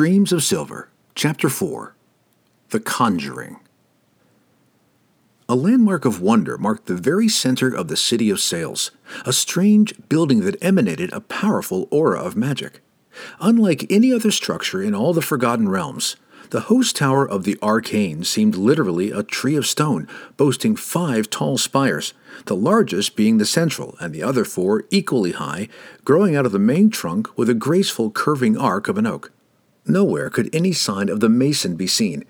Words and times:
Streams 0.00 0.32
of 0.32 0.42
Silver, 0.42 0.88
Chapter 1.14 1.50
4 1.50 1.94
The 2.70 2.80
Conjuring. 2.80 3.60
A 5.46 5.54
landmark 5.54 6.06
of 6.06 6.22
wonder 6.22 6.56
marked 6.56 6.86
the 6.86 6.94
very 6.94 7.28
center 7.28 7.68
of 7.68 7.88
the 7.88 7.98
city 7.98 8.30
of 8.30 8.40
Sails, 8.40 8.92
a 9.26 9.32
strange 9.34 9.92
building 10.08 10.40
that 10.40 10.56
emanated 10.64 11.12
a 11.12 11.20
powerful 11.20 11.86
aura 11.90 12.18
of 12.18 12.34
magic. 12.34 12.80
Unlike 13.42 13.92
any 13.92 14.10
other 14.10 14.30
structure 14.30 14.82
in 14.82 14.94
all 14.94 15.12
the 15.12 15.20
Forgotten 15.20 15.68
Realms, 15.68 16.16
the 16.48 16.60
host 16.60 16.96
tower 16.96 17.28
of 17.28 17.44
the 17.44 17.58
Arcane 17.62 18.24
seemed 18.24 18.54
literally 18.54 19.10
a 19.10 19.22
tree 19.22 19.54
of 19.54 19.66
stone, 19.66 20.08
boasting 20.38 20.76
five 20.76 21.28
tall 21.28 21.58
spires, 21.58 22.14
the 22.46 22.56
largest 22.56 23.16
being 23.16 23.36
the 23.36 23.44
central, 23.44 23.98
and 24.00 24.14
the 24.14 24.22
other 24.22 24.46
four 24.46 24.84
equally 24.88 25.32
high, 25.32 25.68
growing 26.06 26.34
out 26.34 26.46
of 26.46 26.52
the 26.52 26.58
main 26.58 26.88
trunk 26.88 27.36
with 27.36 27.50
a 27.50 27.54
graceful 27.54 28.10
curving 28.10 28.56
arc 28.56 28.88
of 28.88 28.96
an 28.96 29.06
oak. 29.06 29.30
Nowhere 29.86 30.30
could 30.30 30.54
any 30.54 30.72
sign 30.72 31.08
of 31.08 31.20
the 31.20 31.28
mason 31.28 31.76
be 31.76 31.86
seen. 31.86 32.24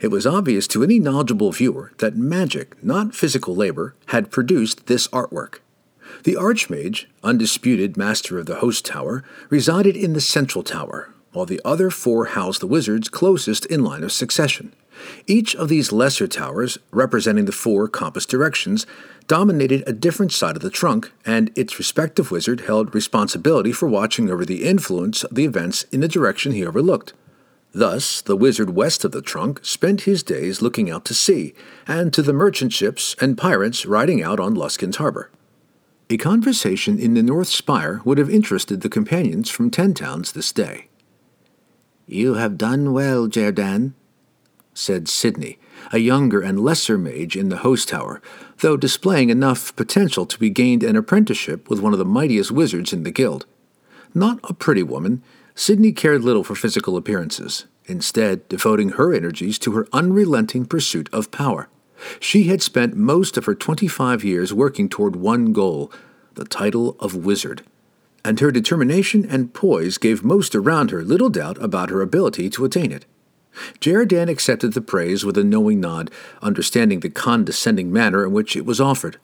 It 0.00 0.08
was 0.08 0.26
obvious 0.26 0.66
to 0.68 0.82
any 0.82 0.98
knowledgeable 0.98 1.52
viewer 1.52 1.92
that 1.98 2.16
magic, 2.16 2.82
not 2.82 3.14
physical 3.14 3.54
labor, 3.54 3.94
had 4.06 4.30
produced 4.30 4.86
this 4.86 5.06
artwork. 5.08 5.60
The 6.24 6.34
Archmage, 6.34 7.06
undisputed 7.22 7.96
master 7.96 8.38
of 8.38 8.46
the 8.46 8.56
host 8.56 8.84
tower, 8.84 9.24
resided 9.48 9.96
in 9.96 10.12
the 10.12 10.20
central 10.20 10.62
tower, 10.62 11.12
while 11.32 11.46
the 11.46 11.60
other 11.64 11.90
four 11.90 12.26
housed 12.26 12.60
the 12.60 12.66
wizards 12.66 13.08
closest 13.08 13.64
in 13.66 13.84
line 13.84 14.04
of 14.04 14.12
succession. 14.12 14.72
Each 15.26 15.54
of 15.54 15.68
these 15.68 15.92
lesser 15.92 16.26
towers, 16.26 16.78
representing 16.90 17.44
the 17.44 17.52
four 17.52 17.88
compass 17.88 18.26
directions, 18.26 18.86
dominated 19.26 19.84
a 19.86 19.92
different 19.92 20.32
side 20.32 20.56
of 20.56 20.62
the 20.62 20.70
trunk, 20.70 21.12
and 21.24 21.50
its 21.56 21.78
respective 21.78 22.30
wizard 22.30 22.62
held 22.62 22.94
responsibility 22.94 23.72
for 23.72 23.88
watching 23.88 24.30
over 24.30 24.44
the 24.44 24.64
influence 24.64 25.24
of 25.24 25.34
the 25.34 25.44
events 25.44 25.84
in 25.92 26.00
the 26.00 26.08
direction 26.08 26.52
he 26.52 26.66
overlooked. 26.66 27.12
Thus, 27.74 28.20
the 28.20 28.36
wizard 28.36 28.70
west 28.70 29.04
of 29.04 29.12
the 29.12 29.22
trunk 29.22 29.60
spent 29.62 30.02
his 30.02 30.22
days 30.22 30.60
looking 30.60 30.90
out 30.90 31.04
to 31.06 31.14
sea, 31.14 31.54
and 31.86 32.12
to 32.12 32.22
the 32.22 32.34
merchant 32.34 32.72
ships 32.72 33.16
and 33.20 33.38
pirates 33.38 33.86
riding 33.86 34.22
out 34.22 34.38
on 34.38 34.54
Luskan's 34.54 34.96
harbor. 34.96 35.30
A 36.10 36.18
conversation 36.18 36.98
in 36.98 37.14
the 37.14 37.22
North 37.22 37.48
Spire 37.48 38.02
would 38.04 38.18
have 38.18 38.28
interested 38.28 38.82
the 38.82 38.90
companions 38.90 39.48
from 39.48 39.70
Ten 39.70 39.94
Towns 39.94 40.32
this 40.32 40.52
day. 40.52 40.88
You 42.06 42.34
have 42.34 42.58
done 42.58 42.92
well, 42.92 43.28
Jierdan, 43.28 43.94
said 44.74 45.08
Sydney, 45.08 45.58
a 45.92 45.98
younger 45.98 46.40
and 46.40 46.60
lesser 46.60 46.96
mage 46.96 47.36
in 47.36 47.48
the 47.48 47.58
host 47.58 47.88
tower, 47.88 48.22
though 48.60 48.76
displaying 48.76 49.30
enough 49.30 49.74
potential 49.76 50.26
to 50.26 50.38
be 50.38 50.50
gained 50.50 50.82
an 50.82 50.96
apprenticeship 50.96 51.68
with 51.68 51.80
one 51.80 51.92
of 51.92 51.98
the 51.98 52.04
mightiest 52.04 52.50
wizards 52.50 52.92
in 52.92 53.02
the 53.02 53.10
guild. 53.10 53.46
Not 54.14 54.40
a 54.44 54.54
pretty 54.54 54.82
woman, 54.82 55.22
Sydney 55.54 55.92
cared 55.92 56.22
little 56.22 56.44
for 56.44 56.54
physical 56.54 56.96
appearances, 56.96 57.66
instead, 57.86 58.48
devoting 58.48 58.90
her 58.90 59.12
energies 59.12 59.58
to 59.60 59.72
her 59.72 59.88
unrelenting 59.92 60.64
pursuit 60.64 61.08
of 61.12 61.30
power. 61.30 61.68
She 62.18 62.44
had 62.44 62.62
spent 62.62 62.96
most 62.96 63.36
of 63.36 63.44
her 63.44 63.54
25 63.54 64.24
years 64.24 64.52
working 64.52 64.88
toward 64.88 65.16
one 65.16 65.52
goal 65.52 65.92
the 66.34 66.44
title 66.44 66.96
of 66.98 67.14
wizard 67.14 67.62
and 68.24 68.40
her 68.40 68.50
determination 68.50 69.24
and 69.28 69.52
poise 69.52 69.98
gave 69.98 70.24
most 70.24 70.54
around 70.54 70.90
her 70.90 71.02
little 71.02 71.28
doubt 71.28 71.62
about 71.62 71.90
her 71.90 72.00
ability 72.00 72.48
to 72.50 72.64
attain 72.64 72.92
it. 72.92 73.04
Jierdan 73.80 74.28
accepted 74.28 74.72
the 74.72 74.80
praise 74.80 75.24
with 75.24 75.36
a 75.36 75.44
knowing 75.44 75.80
nod, 75.80 76.10
understanding 76.40 77.00
the 77.00 77.10
condescending 77.10 77.92
manner 77.92 78.24
in 78.24 78.32
which 78.32 78.56
it 78.56 78.64
was 78.64 78.80
offered. 78.80 79.18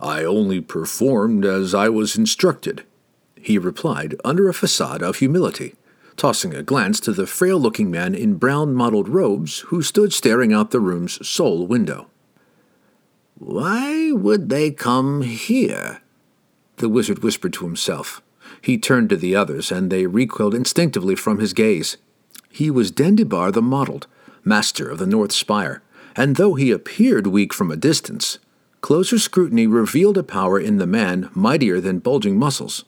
I 0.00 0.24
only 0.24 0.60
performed 0.60 1.44
as 1.44 1.74
I 1.74 1.88
was 1.88 2.16
instructed, 2.16 2.84
he 3.40 3.58
replied 3.58 4.16
under 4.24 4.48
a 4.48 4.54
facade 4.54 5.02
of 5.02 5.16
humility, 5.16 5.74
tossing 6.16 6.54
a 6.54 6.62
glance 6.62 7.00
to 7.00 7.12
the 7.12 7.26
frail 7.26 7.58
looking 7.58 7.90
man 7.90 8.14
in 8.14 8.34
brown 8.34 8.74
mottled 8.74 9.08
robes 9.08 9.60
who 9.68 9.82
stood 9.82 10.12
staring 10.12 10.52
out 10.52 10.70
the 10.70 10.80
room's 10.80 11.26
sole 11.26 11.66
window. 11.66 12.08
Why 13.38 14.12
would 14.12 14.48
they 14.48 14.70
come 14.70 15.22
here? 15.22 16.02
the 16.76 16.88
wizard 16.88 17.22
whispered 17.22 17.52
to 17.54 17.64
himself. 17.64 18.22
He 18.62 18.78
turned 18.78 19.10
to 19.10 19.16
the 19.16 19.36
others, 19.36 19.70
and 19.70 19.90
they 19.90 20.06
recoiled 20.06 20.54
instinctively 20.54 21.14
from 21.14 21.38
his 21.38 21.52
gaze. 21.52 21.96
He 22.50 22.70
was 22.70 22.90
Dendybar 22.90 23.52
the 23.52 23.62
Mottled, 23.62 24.06
master 24.44 24.88
of 24.88 24.98
the 24.98 25.06
North 25.06 25.32
Spire, 25.32 25.82
and 26.16 26.36
though 26.36 26.54
he 26.54 26.72
appeared 26.72 27.28
weak 27.28 27.54
from 27.54 27.70
a 27.70 27.76
distance, 27.76 28.38
closer 28.80 29.18
scrutiny 29.18 29.66
revealed 29.66 30.18
a 30.18 30.22
power 30.22 30.58
in 30.58 30.78
the 30.78 30.86
man 30.86 31.30
mightier 31.32 31.80
than 31.80 32.00
bulging 32.00 32.38
muscles. 32.38 32.84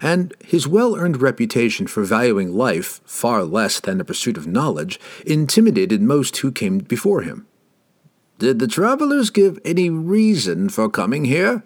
And 0.00 0.34
his 0.44 0.68
well 0.68 0.94
earned 0.94 1.22
reputation 1.22 1.86
for 1.86 2.04
valuing 2.04 2.52
life 2.52 3.00
far 3.04 3.44
less 3.44 3.80
than 3.80 3.98
the 3.98 4.04
pursuit 4.04 4.36
of 4.36 4.46
knowledge 4.46 5.00
intimidated 5.24 6.02
most 6.02 6.36
who 6.38 6.52
came 6.52 6.78
before 6.78 7.22
him. 7.22 7.46
Did 8.38 8.58
the 8.58 8.68
travelers 8.68 9.30
give 9.30 9.58
any 9.64 9.90
reason 9.90 10.68
for 10.68 10.88
coming 10.88 11.24
here? 11.24 11.64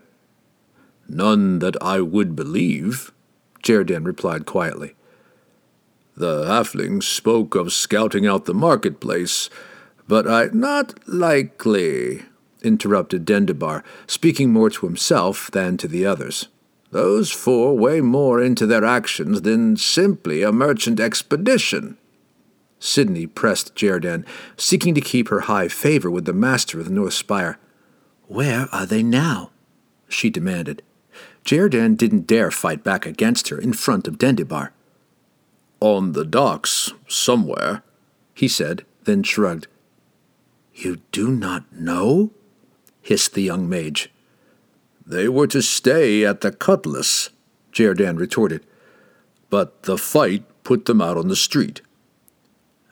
None 1.09 1.59
that 1.59 1.77
I 1.83 2.01
would 2.01 2.35
believe, 2.35 3.13
Jierdan 3.63 4.07
replied 4.07 4.47
quietly. 4.47 4.95
The 6.17 6.45
halfling 6.45 7.03
spoke 7.03 7.55
of 7.55 7.73
scouting 7.73 8.27
out 8.27 8.45
the 8.45 8.55
marketplace, 8.55 9.49
but 10.07 10.29
I. 10.29 10.49
Not 10.53 10.99
likely, 11.09 12.23
interrupted 12.63 13.25
Dendybar, 13.25 13.83
speaking 14.07 14.53
more 14.53 14.71
to 14.71 14.87
himself 14.87 15.51
than 15.51 15.77
to 15.79 15.89
the 15.89 16.05
others. 16.05 16.49
Those 16.91 17.31
four 17.31 17.77
weigh 17.79 18.03
more 18.03 18.43
into 18.43 18.67
their 18.67 18.85
actions 18.85 19.43
than 19.43 19.79
simply 19.79 20.43
a 20.43 20.53
merchant 20.53 21.01
expedition. 21.01 21.97
Sydney 22.79 23.27
pressed 23.27 23.75
Jierdan, 23.75 24.27
seeking 24.57 24.95
to 24.95 25.01
keep 25.01 25.29
her 25.29 25.41
high 25.41 25.69
favor 25.69 26.11
with 26.11 26.27
the 26.27 26.35
master 26.35 26.79
of 26.79 26.85
the 26.85 26.93
North 26.93 27.15
Spire. 27.15 27.59
Where 28.27 28.69
are 28.73 28.85
they 28.85 29.03
now? 29.03 29.51
she 30.09 30.29
demanded. 30.29 30.83
Jierdan 31.45 31.97
didn't 31.97 32.27
dare 32.27 32.51
fight 32.51 32.85
back 32.85 33.07
against 33.07 33.49
her 33.49 33.59
in 33.59 33.73
front 33.73 34.07
of 34.07 34.19
Dendybar. 34.19 34.71
On 35.83 36.13
the 36.13 36.25
docks, 36.25 36.93
somewhere, 37.09 37.83
he 38.35 38.47
said, 38.47 38.85
then 39.03 39.25
shrugged. 39.25 39.67
You 40.73 41.01
do 41.11 41.33
not 41.33 41.73
know? 41.73 42.31
hissed 43.01 43.35
the 43.35 43.43
young 43.43 43.69
mage. 43.69 44.09
They 45.05 45.29
were 45.29 45.49
to 45.49 45.61
stay 45.61 46.25
at 46.25 46.41
the 46.41 46.53
Cutlass, 46.53 47.31
Jierdan 47.73 48.17
retorted. 48.17 48.65
But 49.51 49.83
the 49.83 49.99
fight 49.99 50.45
put 50.63 50.85
them 50.85 51.01
out 51.01 51.17
on 51.17 51.27
the 51.27 51.35
street. 51.35 51.81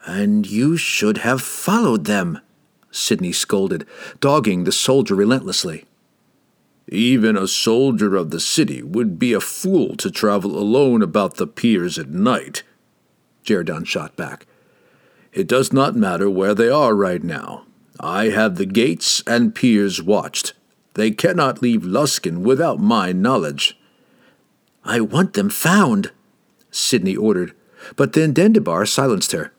And 0.05 0.45
you 0.45 0.75
should 0.75 1.19
have 1.19 1.41
followed 1.41 2.03
them, 2.03 2.41
Sydney 2.91 3.31
scolded, 3.31 3.87
dogging 4.19 4.65
the 4.65 4.73
soldier 4.73 5.15
relentlessly. 5.15 5.85
Even 6.89 7.37
a 7.37 7.47
soldier 7.47 8.17
of 8.17 8.31
the 8.31 8.41
city 8.41 8.83
would 8.83 9.17
be 9.17 9.31
a 9.31 9.39
fool 9.39 9.95
to 9.95 10.11
travel 10.11 10.59
alone 10.59 11.01
about 11.01 11.37
the 11.37 11.47
piers 11.47 11.97
at 11.97 12.09
night. 12.09 12.63
Jierdan 13.45 13.85
shot 13.85 14.15
back. 14.15 14.45
It 15.33 15.47
does 15.47 15.71
not 15.71 15.95
matter 15.95 16.29
where 16.29 16.53
they 16.53 16.69
are 16.69 16.93
right 16.93 17.23
now. 17.23 17.65
I 17.99 18.29
have 18.29 18.55
the 18.55 18.65
gates 18.65 19.23
and 19.25 19.55
piers 19.55 20.01
watched. 20.01 20.53
They 20.95 21.11
cannot 21.11 21.61
leave 21.61 21.81
Luskan 21.83 22.39
without 22.39 22.79
my 22.79 23.11
knowledge. 23.11 23.77
I 24.83 24.99
want 24.99 25.33
them 25.33 25.49
found, 25.49 26.11
Sydney 26.71 27.15
ordered, 27.15 27.53
but 27.95 28.13
then 28.13 28.33
Dendybar 28.33 28.87
silenced 28.87 29.31
her. 29.31 29.53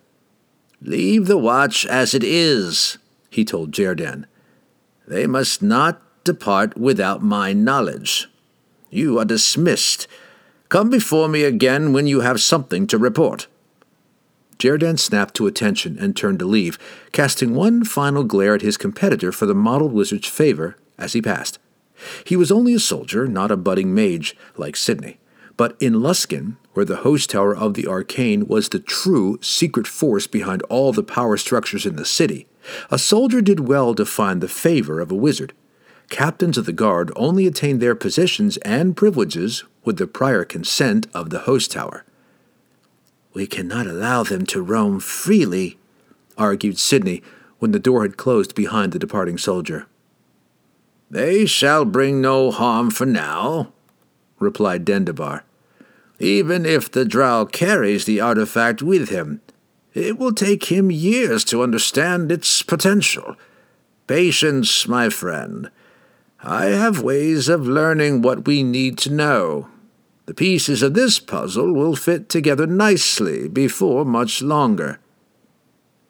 Leave 0.81 1.27
the 1.27 1.39
watch 1.39 1.87
as 1.87 2.13
it 2.13 2.25
is, 2.25 2.99
he 3.31 3.45
told 3.45 3.71
Jierdan. 3.73 4.27
They 5.07 5.27
must 5.27 5.63
not 5.63 6.03
depart 6.25 6.77
without 6.77 7.23
my 7.23 7.53
knowledge. 7.53 8.29
You 8.91 9.19
are 9.19 9.25
dismissed. 9.25 10.07
Come 10.69 10.91
before 10.91 11.29
me 11.29 11.45
again 11.45 11.93
when 11.93 12.07
you 12.07 12.21
have 12.21 12.41
something 12.41 12.87
to 12.89 12.99
report. 12.99 13.47
Jierdan 14.63 14.97
snapped 14.97 15.35
to 15.35 15.49
attention 15.49 15.99
and 15.99 16.15
turned 16.15 16.39
to 16.39 16.45
leave, 16.45 16.79
casting 17.11 17.53
one 17.53 17.83
final 17.83 18.23
glare 18.23 18.55
at 18.55 18.63
his 18.63 18.77
competitor 18.77 19.33
for 19.33 19.47
the 19.47 19.57
mottled 19.57 19.93
wizard's 19.93 20.29
favor 20.29 20.77
as 20.97 21.15
he 21.15 21.21
passed. 21.21 21.59
He 22.25 22.37
was 22.37 22.53
only 22.53 22.73
a 22.75 22.79
soldier, 22.79 23.27
not 23.27 23.51
a 23.51 23.57
budding 23.57 23.93
mage 23.93 24.37
like 24.57 24.77
Sydney. 24.77 25.19
But 25.57 25.77
in 25.81 25.95
Luskan, 25.95 26.59
where 26.75 26.85
the 26.85 26.99
host 26.99 27.31
tower 27.31 27.57
of 27.57 27.75
the 27.75 27.89
arcane 27.89 28.47
was 28.47 28.69
the 28.69 28.79
true 28.79 29.41
secret 29.43 29.89
force 29.89 30.29
behind 30.29 30.63
all 30.63 30.93
the 30.93 31.03
power 31.03 31.37
structures 31.37 31.85
in 31.85 31.97
the 31.97 32.05
city, 32.05 32.47
a 32.89 32.99
soldier 32.99 33.43
did 33.43 33.67
well 33.67 33.97
to 33.97 34.05
find 34.05 34.41
the 34.41 34.49
favor 34.49 35.01
of 35.01 35.11
a 35.11 35.17
wizard 35.17 35.53
captains 36.13 36.59
of 36.59 36.67
the 36.67 36.75
guard 36.75 37.11
only 37.17 37.47
attained 37.47 37.81
their 37.81 37.95
positions 37.95 38.59
and 38.59 38.99
privileges 38.99 39.65
with 39.83 39.97
the 39.97 40.07
prior 40.07 40.45
consent 40.45 41.07
of 41.15 41.31
the 41.31 41.41
host 41.41 41.73
tower. 41.73 42.05
We 43.35 43.47
cannot 43.47 43.87
allow 43.87 44.23
them 44.23 44.45
to 44.47 44.61
roam 44.63 45.01
freely, 45.01 45.79
argued 46.37 46.79
Sydney 46.79 47.23
when 47.59 47.73
the 47.73 47.79
door 47.79 48.03
had 48.03 48.17
closed 48.17 48.55
behind 48.55 48.93
the 48.93 48.99
departing 48.99 49.39
soldier. 49.39 49.87
They 51.11 51.47
shall 51.47 51.85
bring 51.85 52.21
no 52.21 52.51
harm 52.51 52.91
for 52.91 53.07
now, 53.07 53.73
replied 54.39 54.85
Dendybar. 54.85 55.43
Even 56.19 56.67
if 56.67 56.91
the 56.91 57.05
drow 57.05 57.47
carries 57.47 58.05
the 58.05 58.21
artifact 58.21 58.83
with 58.83 59.09
him, 59.09 59.41
It 59.95 60.19
will 60.19 60.33
take 60.33 60.65
him 60.73 60.91
years 60.91 61.45
to 61.45 61.63
understand 61.63 62.33
its 62.33 62.63
potential. 62.63 63.37
Patience, 64.07 64.89
my 64.89 65.11
friend. 65.11 65.71
I 66.43 66.67
have 66.67 67.03
ways 67.03 67.49
of 67.49 67.67
learning 67.67 68.23
what 68.23 68.47
we 68.47 68.63
need 68.63 68.97
to 68.99 69.13
know. 69.13 69.69
The 70.27 70.35
pieces 70.35 70.83
of 70.83 70.95
this 70.95 71.19
puzzle 71.19 71.73
will 71.73 71.97
fit 71.97 72.29
together 72.29 72.67
nicely 72.67 73.49
before 73.49 74.05
much 74.05 74.41
longer. 74.41 75.01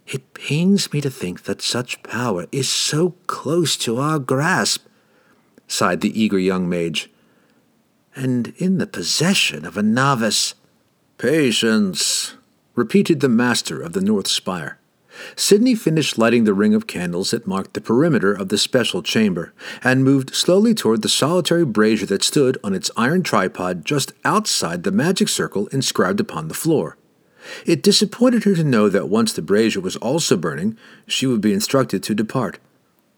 It 0.06 0.34
pains 0.34 0.92
me 0.92 1.00
to 1.00 1.10
think 1.10 1.44
that 1.44 1.62
such 1.62 2.02
power 2.02 2.46
is 2.52 2.68
so 2.68 3.14
close 3.26 3.76
to 3.78 3.98
our 3.98 4.18
grasp, 4.18 4.86
sighed 5.66 6.02
the 6.02 6.20
eager 6.20 6.38
young 6.38 6.68
mage, 6.68 7.10
and 8.14 8.52
in 8.58 8.78
the 8.78 8.86
possession 8.86 9.64
of 9.64 9.76
a 9.76 9.82
novice. 9.82 10.54
Patience, 11.16 12.34
repeated 12.74 13.20
the 13.20 13.28
master 13.28 13.80
of 13.80 13.92
the 13.92 14.00
North 14.00 14.28
Spire. 14.28 14.78
Sydney 15.36 15.74
finished 15.74 16.18
lighting 16.18 16.44
the 16.44 16.54
ring 16.54 16.74
of 16.74 16.86
candles 16.86 17.30
that 17.30 17.46
marked 17.46 17.74
the 17.74 17.80
perimeter 17.80 18.32
of 18.32 18.48
the 18.48 18.58
special 18.58 19.02
chamber, 19.02 19.52
and 19.82 20.04
moved 20.04 20.34
slowly 20.34 20.74
toward 20.74 21.02
the 21.02 21.08
solitary 21.08 21.64
brazier 21.64 22.06
that 22.06 22.22
stood 22.22 22.58
on 22.64 22.74
its 22.74 22.90
iron 22.96 23.22
tripod 23.22 23.84
just 23.84 24.12
outside 24.24 24.82
the 24.82 24.92
magic 24.92 25.28
circle 25.28 25.66
inscribed 25.68 26.20
upon 26.20 26.48
the 26.48 26.54
floor. 26.54 26.96
It 27.66 27.82
disappointed 27.82 28.44
her 28.44 28.54
to 28.54 28.64
know 28.64 28.88
that 28.88 29.08
once 29.08 29.32
the 29.32 29.42
brazier 29.42 29.80
was 29.80 29.96
also 29.96 30.36
burning, 30.36 30.76
she 31.06 31.26
would 31.26 31.40
be 31.40 31.52
instructed 31.52 32.02
to 32.04 32.14
depart. 32.14 32.58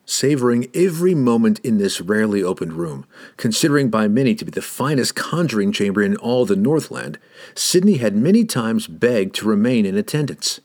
Savoring 0.06 0.70
every 0.74 1.14
moment 1.14 1.60
in 1.60 1.78
this 1.78 2.00
rarely 2.00 2.42
opened 2.42 2.74
room, 2.74 3.06
considering 3.38 3.88
by 3.88 4.06
many 4.06 4.34
to 4.34 4.44
be 4.44 4.50
the 4.50 4.60
finest 4.60 5.14
conjuring 5.14 5.72
chamber 5.72 6.02
in 6.02 6.16
all 6.16 6.44
the 6.44 6.56
Northland, 6.56 7.18
Sydney 7.54 7.96
had 7.96 8.14
many 8.14 8.44
times 8.44 8.86
begged 8.86 9.34
to 9.36 9.48
remain 9.48 9.86
in 9.86 9.96
attendance. 9.96 10.60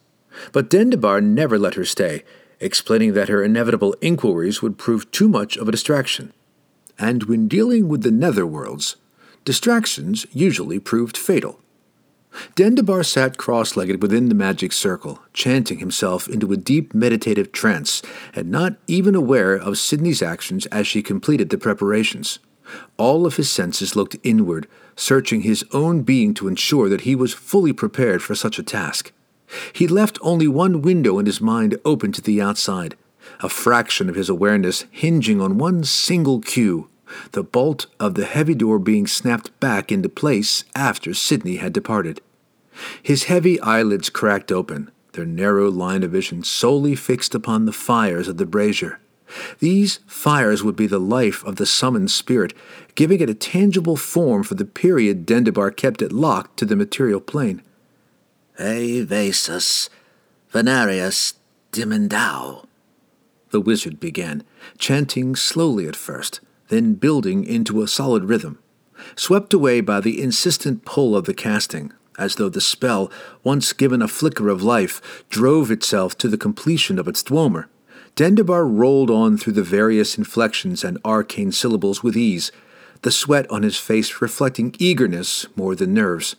But 0.52 0.70
Dendybar 0.70 1.22
never 1.22 1.58
let 1.58 1.76
her 1.76 1.86
stay, 1.86 2.24
explaining 2.60 3.14
that 3.14 3.30
her 3.30 3.44
inevitable 3.44 3.96
inquiries 4.02 4.62
would 4.62 4.78
prove 4.78 5.10
too 5.12 5.30
much 5.30 5.58
of 5.58 5.68
a 5.68 5.72
distraction. 5.72 6.34
And 6.98 7.24
when 7.24 7.48
dealing 7.48 7.88
with 7.88 8.04
the 8.04 8.10
netherworlds, 8.10 8.96
distractions 9.46 10.26
usually 10.32 10.80
proved 10.80 11.18
fatal. 11.18 11.60
Dendybar 12.56 13.06
sat 13.06 13.38
cross 13.38 13.76
legged 13.76 14.02
within 14.02 14.30
the 14.30 14.36
magic 14.36 14.72
circle, 14.72 15.20
chanting 15.34 15.80
himself 15.80 16.28
into 16.28 16.52
a 16.52 16.58
deep 16.58 16.94
meditative 16.94 17.52
trance, 17.52 18.02
and 18.36 18.52
not 18.52 18.76
even 18.88 19.16
aware 19.16 19.56
of 19.56 19.78
Sydney's 19.78 20.22
actions 20.22 20.66
as 20.68 20.86
she 20.86 21.02
completed 21.02 21.50
the 21.50 21.58
preparations. 21.58 22.40
All 22.98 23.26
of 23.26 23.38
his 23.38 23.50
senses 23.50 23.96
looked 23.96 24.18
inward, 24.24 24.68
searching 24.96 25.42
his 25.42 25.66
own 25.74 26.04
being 26.04 26.34
to 26.36 26.48
ensure 26.48 26.88
that 26.90 27.02
he 27.02 27.16
was 27.16 27.34
fully 27.34 27.74
prepared 27.74 28.22
for 28.22 28.36
such 28.36 28.60
a 28.60 28.64
task. 28.64 29.12
He 29.74 29.88
left 29.88 30.20
only 30.22 30.48
one 30.48 30.82
window 30.82 31.20
in 31.20 31.26
his 31.26 31.42
mind 31.42 31.78
open 31.84 32.12
to 32.14 32.22
the 32.22 32.42
outside, 32.42 32.96
a 33.42 33.50
fraction 33.50 34.10
of 34.10 34.16
his 34.16 34.30
awareness 34.30 34.86
hinging 34.92 35.42
on 35.42 35.58
one 35.58 35.84
single 35.84 36.40
cue 36.40 36.90
the 37.32 37.44
bolt 37.44 37.88
of 38.00 38.14
the 38.14 38.26
heavy 38.26 38.54
door 38.54 38.80
being 38.80 39.08
snapped 39.08 39.58
back 39.60 39.92
into 39.92 40.10
place 40.10 40.64
after 40.76 41.14
Sydney 41.14 41.58
had 41.58 41.74
departed. 41.74 42.22
His 43.02 43.26
heavy 43.26 43.60
eyelids 43.62 44.10
cracked 44.10 44.52
open, 44.52 44.92
their 45.14 45.26
narrow 45.26 45.70
line 45.70 46.04
of 46.04 46.12
vision 46.12 46.44
solely 46.44 46.96
fixed 46.96 47.36
upon 47.36 47.66
the 47.66 47.74
fires 47.74 48.28
of 48.28 48.38
the 48.38 48.46
brazier. 48.46 49.00
These 49.60 50.00
fires 50.08 50.64
would 50.64 50.76
be 50.76 50.88
the 50.88 51.00
life 51.00 51.44
of 51.46 51.58
the 51.58 51.66
summoned 51.66 52.10
spirit, 52.10 52.54
giving 52.96 53.20
it 53.20 53.30
a 53.30 53.36
tangible 53.36 53.96
form 53.96 54.44
for 54.44 54.56
the 54.56 54.66
period 54.66 55.26
Dendybar 55.26 55.76
kept 55.76 56.02
it 56.02 56.12
locked 56.12 56.58
to 56.58 56.66
the 56.66 56.76
material 56.76 57.20
plane. 57.20 57.62
Evasus, 58.60 59.90
Venarius, 60.52 61.36
Dimendau, 61.72 62.66
the 63.52 63.62
wizard 63.62 64.00
began, 64.00 64.44
chanting 64.78 65.36
slowly 65.36 65.88
at 65.88 65.96
first, 65.96 66.42
then 66.68 66.94
building 66.94 67.46
into 67.46 67.82
a 67.82 67.88
solid 67.88 68.26
rhythm. 68.26 68.60
Swept 69.16 69.54
away 69.54 69.80
by 69.82 70.02
the 70.02 70.22
insistent 70.22 70.84
pull 70.84 71.16
of 71.16 71.26
the 71.26 71.34
casting, 71.34 71.94
as 72.18 72.36
though 72.36 72.50
the 72.50 72.60
spell, 72.60 73.10
once 73.44 73.72
given 73.72 74.02
a 74.02 74.08
flicker 74.08 74.50
of 74.50 74.62
life, 74.62 75.24
drove 75.30 75.72
itself 75.72 76.18
to 76.18 76.28
the 76.28 76.38
completion 76.38 77.00
of 77.00 77.08
its 77.08 77.24
dweomer. 77.24 77.66
Dendybar 78.16 78.68
rolled 78.68 79.10
on 79.10 79.38
through 79.38 79.54
the 79.54 79.64
various 79.64 80.18
inflections 80.18 80.84
and 80.84 80.98
arcane 81.06 81.54
syllables 81.54 82.04
with 82.04 82.18
ease, 82.18 82.52
the 83.04 83.12
sweat 83.12 83.50
on 83.50 83.64
his 83.64 83.78
face 83.78 84.22
reflecting 84.22 84.76
eagerness 84.78 85.46
more 85.56 85.76
than 85.76 85.94
nerves. 85.94 86.36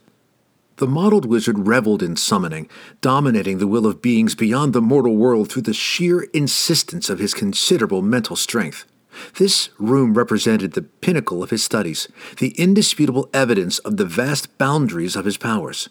The 0.81 0.87
mottled 0.87 1.27
wizard 1.27 1.67
reveled 1.67 2.03
in 2.03 2.17
summoning, 2.17 2.67
dominating 3.03 3.59
the 3.59 3.67
will 3.67 3.87
of 3.87 4.01
beings 4.01 4.35
beyond 4.35 4.73
the 4.73 4.81
mortal 4.81 5.15
world 5.15 5.53
through 5.53 5.65
the 5.69 5.75
sheer 5.75 6.23
insistence 6.33 7.11
of 7.11 7.19
his 7.19 7.35
considerable 7.35 8.01
mental 8.01 8.35
strength. 8.35 8.87
This 9.37 9.69
room 9.79 10.15
represented 10.15 10.73
the 10.73 10.81
pinnacle 10.81 11.43
of 11.43 11.51
his 11.51 11.63
studies, 11.63 12.09
the 12.39 12.53
indisputable 12.53 13.29
evidence 13.35 13.79
of 13.81 13.99
the 13.99 14.07
vast 14.07 14.57
boundaries 14.57 15.17
of 15.17 15.27
his 15.27 15.37
powers. 15.37 15.91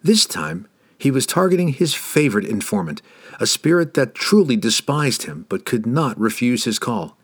This 0.00 0.26
time, 0.26 0.68
he 0.96 1.10
was 1.10 1.26
targeting 1.26 1.70
his 1.70 1.92
favorite 1.92 2.46
informant, 2.46 3.02
a 3.40 3.48
spirit 3.48 3.94
that 3.94 4.14
truly 4.14 4.54
despised 4.54 5.24
him 5.24 5.44
but 5.48 5.64
could 5.64 5.86
not 5.86 6.16
refuse 6.20 6.62
his 6.62 6.78
call. 6.78 7.16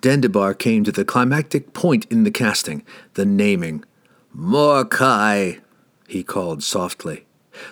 Dendybar 0.00 0.58
came 0.58 0.82
to 0.84 0.92
the 0.92 1.04
climactic 1.04 1.74
point 1.74 2.06
in 2.06 2.24
the 2.24 2.30
casting, 2.30 2.82
the 3.12 3.26
naming. 3.26 3.84
Morkai, 4.34 5.60
he 6.12 6.22
called 6.22 6.62
softly. 6.62 7.24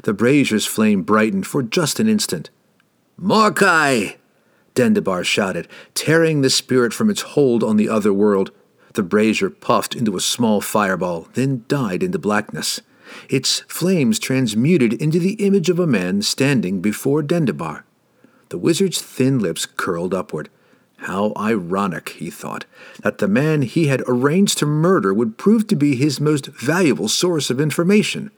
The 0.02 0.12
brazier's 0.12 0.66
flame 0.66 1.02
brightened 1.02 1.46
for 1.46 1.62
just 1.62 2.00
an 2.00 2.08
instant. 2.08 2.50
Morkai! 3.20 4.16
Dendybar 4.74 5.24
shouted, 5.24 5.68
tearing 5.94 6.40
the 6.40 6.50
spirit 6.50 6.92
from 6.94 7.10
its 7.10 7.22
hold 7.22 7.62
on 7.62 7.76
the 7.76 7.88
other 7.88 8.12
world. 8.12 8.50
The 8.94 9.02
brazier 9.02 9.50
puffed 9.50 9.94
into 9.94 10.16
a 10.16 10.20
small 10.20 10.60
fireball, 10.60 11.28
then 11.34 11.64
died 11.68 12.02
into 12.02 12.18
blackness. 12.18 12.80
Its 13.28 13.60
flames 13.68 14.18
transmuted 14.18 14.94
into 14.94 15.18
the 15.18 15.34
image 15.34 15.68
of 15.68 15.78
a 15.78 15.86
man 15.86 16.22
standing 16.22 16.80
before 16.80 17.22
Dendybar. 17.22 17.82
The 18.48 18.58
wizard's 18.58 19.02
thin 19.02 19.38
lips 19.38 19.66
curled 19.66 20.14
upward. 20.14 20.48
How 21.04 21.32
ironic, 21.34 22.10
he 22.10 22.28
thought, 22.28 22.66
that 23.02 23.18
the 23.18 23.28
man 23.28 23.62
he 23.62 23.86
had 23.86 24.02
arranged 24.06 24.58
to 24.58 24.66
murder 24.66 25.14
would 25.14 25.38
prove 25.38 25.66
to 25.68 25.76
be 25.76 25.96
his 25.96 26.20
most 26.20 26.46
valuable 26.46 27.08
source 27.08 27.48
of 27.48 27.58
information. 27.58 28.30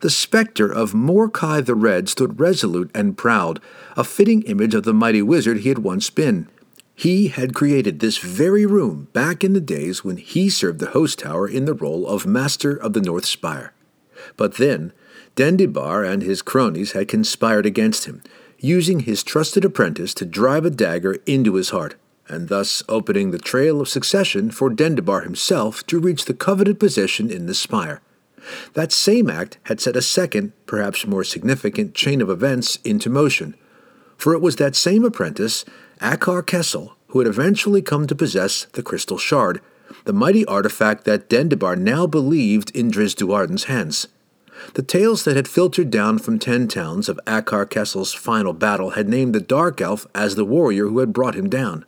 The 0.00 0.08
specter 0.08 0.66
of 0.66 0.92
Morkai 0.92 1.62
the 1.64 1.74
Red 1.74 2.08
stood 2.08 2.40
resolute 2.40 2.90
and 2.94 3.18
proud, 3.18 3.60
a 3.98 4.04
fitting 4.04 4.40
image 4.42 4.74
of 4.74 4.84
the 4.84 4.94
mighty 4.94 5.20
wizard 5.20 5.58
he 5.58 5.68
had 5.68 5.80
once 5.80 6.08
been. 6.08 6.48
He 6.94 7.28
had 7.28 7.54
created 7.54 8.00
this 8.00 8.16
very 8.16 8.64
room 8.64 9.08
back 9.12 9.44
in 9.44 9.52
the 9.52 9.60
days 9.60 10.02
when 10.02 10.16
he 10.16 10.48
served 10.48 10.78
the 10.78 10.90
host 10.90 11.18
tower 11.18 11.46
in 11.46 11.66
the 11.66 11.74
role 11.74 12.06
of 12.06 12.26
Master 12.26 12.74
of 12.74 12.94
the 12.94 13.02
North 13.02 13.26
Spire. 13.26 13.74
But 14.38 14.54
then, 14.54 14.94
Dendybar 15.36 16.02
and 16.02 16.22
his 16.22 16.40
cronies 16.40 16.92
had 16.92 17.08
conspired 17.08 17.66
against 17.66 18.06
him, 18.06 18.22
using 18.60 19.00
his 19.00 19.22
trusted 19.22 19.64
apprentice 19.64 20.14
to 20.14 20.24
drive 20.24 20.64
a 20.64 20.70
dagger 20.70 21.16
into 21.26 21.54
his 21.54 21.70
heart, 21.70 21.94
and 22.28 22.48
thus 22.48 22.82
opening 22.88 23.30
the 23.30 23.38
trail 23.38 23.80
of 23.80 23.88
succession 23.88 24.50
for 24.50 24.70
Dendybar 24.70 25.24
himself 25.24 25.84
to 25.86 25.98
reach 25.98 26.26
the 26.26 26.34
coveted 26.34 26.78
position 26.78 27.30
in 27.30 27.46
the 27.46 27.54
spire. 27.54 28.00
That 28.74 28.92
same 28.92 29.28
act 29.28 29.58
had 29.64 29.80
set 29.80 29.96
a 29.96 30.02
second, 30.02 30.52
perhaps 30.66 31.06
more 31.06 31.24
significant, 31.24 31.94
chain 31.94 32.20
of 32.20 32.30
events 32.30 32.76
into 32.84 33.10
motion. 33.10 33.54
For 34.16 34.34
it 34.34 34.40
was 34.40 34.56
that 34.56 34.76
same 34.76 35.04
apprentice, 35.04 35.64
Akar 36.00 36.46
Kessel, 36.46 36.96
who 37.08 37.18
had 37.18 37.28
eventually 37.28 37.82
come 37.82 38.06
to 38.06 38.14
possess 38.14 38.64
the 38.72 38.82
crystal 38.82 39.18
shard, 39.18 39.60
the 40.04 40.12
mighty 40.12 40.44
artifact 40.46 41.04
that 41.04 41.28
Dendybar 41.28 41.76
now 41.76 42.06
believed 42.06 42.74
in 42.74 42.90
Drizzt 42.90 43.16
Do'Urden's 43.16 43.64
hands. 43.64 44.08
The 44.74 44.82
tales 44.82 45.24
that 45.24 45.36
had 45.36 45.48
filtered 45.48 45.90
down 45.90 46.18
from 46.18 46.38
ten 46.38 46.68
towns 46.68 47.08
of 47.08 47.20
Akar 47.26 47.68
Kessel's 47.68 48.12
final 48.12 48.52
battle 48.52 48.90
had 48.90 49.08
named 49.08 49.34
the 49.34 49.40
Dark 49.40 49.80
Elf 49.80 50.06
as 50.14 50.34
the 50.34 50.44
warrior 50.44 50.88
who 50.88 50.98
had 50.98 51.12
brought 51.12 51.34
him 51.34 51.48
down. 51.48 51.84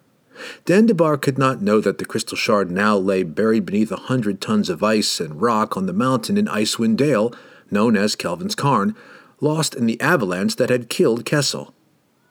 Dendybar 0.64 1.20
could 1.20 1.38
not 1.38 1.62
know 1.62 1.80
that 1.80 1.98
the 1.98 2.04
crystal 2.04 2.36
shard 2.36 2.70
now 2.70 2.96
lay 2.96 3.22
buried 3.22 3.66
beneath 3.66 3.92
a 3.92 3.96
hundred 3.96 4.40
tons 4.40 4.68
of 4.68 4.82
ice 4.82 5.20
and 5.20 5.40
rock 5.40 5.76
on 5.76 5.86
the 5.86 5.92
mountain 5.92 6.36
in 6.36 6.46
Icewind 6.46 6.96
Dale, 6.96 7.32
known 7.70 7.96
as 7.96 8.16
Kelvin's 8.16 8.54
Cairn, 8.54 8.96
lost 9.40 9.74
in 9.74 9.86
the 9.86 10.00
avalanche 10.00 10.56
that 10.56 10.70
had 10.70 10.88
killed 10.88 11.24
Kessel. 11.24 11.74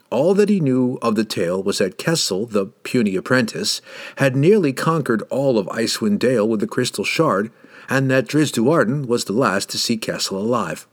All 0.10 0.33
that 0.33 0.50
he 0.50 0.60
knew 0.60 0.98
of 1.01 1.15
the 1.15 1.24
tale 1.24 1.63
was 1.63 1.77
that 1.77 1.98
Kessel, 1.98 2.45
the 2.45 2.65
puny 2.65 3.15
apprentice, 3.15 3.81
had 4.17 4.36
nearly 4.36 4.74
conquered 4.74 5.24
all 5.29 5.57
of 5.57 5.67
Icewind 5.67 6.19
Dale 6.19 6.48
with 6.48 6.60
the 6.60 6.67
crystal 6.67 7.05
shard, 7.05 7.50
and 7.91 8.10
that 8.10 8.25
Drizzt 8.25 8.53
Do'Urden 8.53 9.05
was 9.05 9.25
the 9.25 9.33
last 9.33 9.69
to 9.71 9.77
see 9.77 9.98
Kessel 9.98 10.38
alive. 10.38 10.88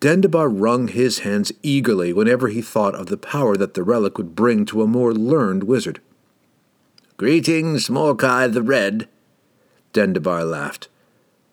Dendybar 0.00 0.48
wrung 0.50 0.88
his 0.88 1.20
hands 1.20 1.52
eagerly 1.62 2.12
whenever 2.12 2.48
he 2.48 2.60
thought 2.60 2.96
of 2.96 3.06
the 3.06 3.16
power 3.16 3.56
that 3.56 3.74
the 3.74 3.84
relic 3.84 4.18
would 4.18 4.34
bring 4.34 4.66
to 4.66 4.82
a 4.82 4.88
more 4.88 5.14
learned 5.14 5.62
wizard. 5.62 6.00
Greetings, 7.16 7.88
Morkai 7.88 8.52
the 8.52 8.62
Red. 8.62 9.08
Dendybar 9.92 10.50
laughed. 10.50 10.88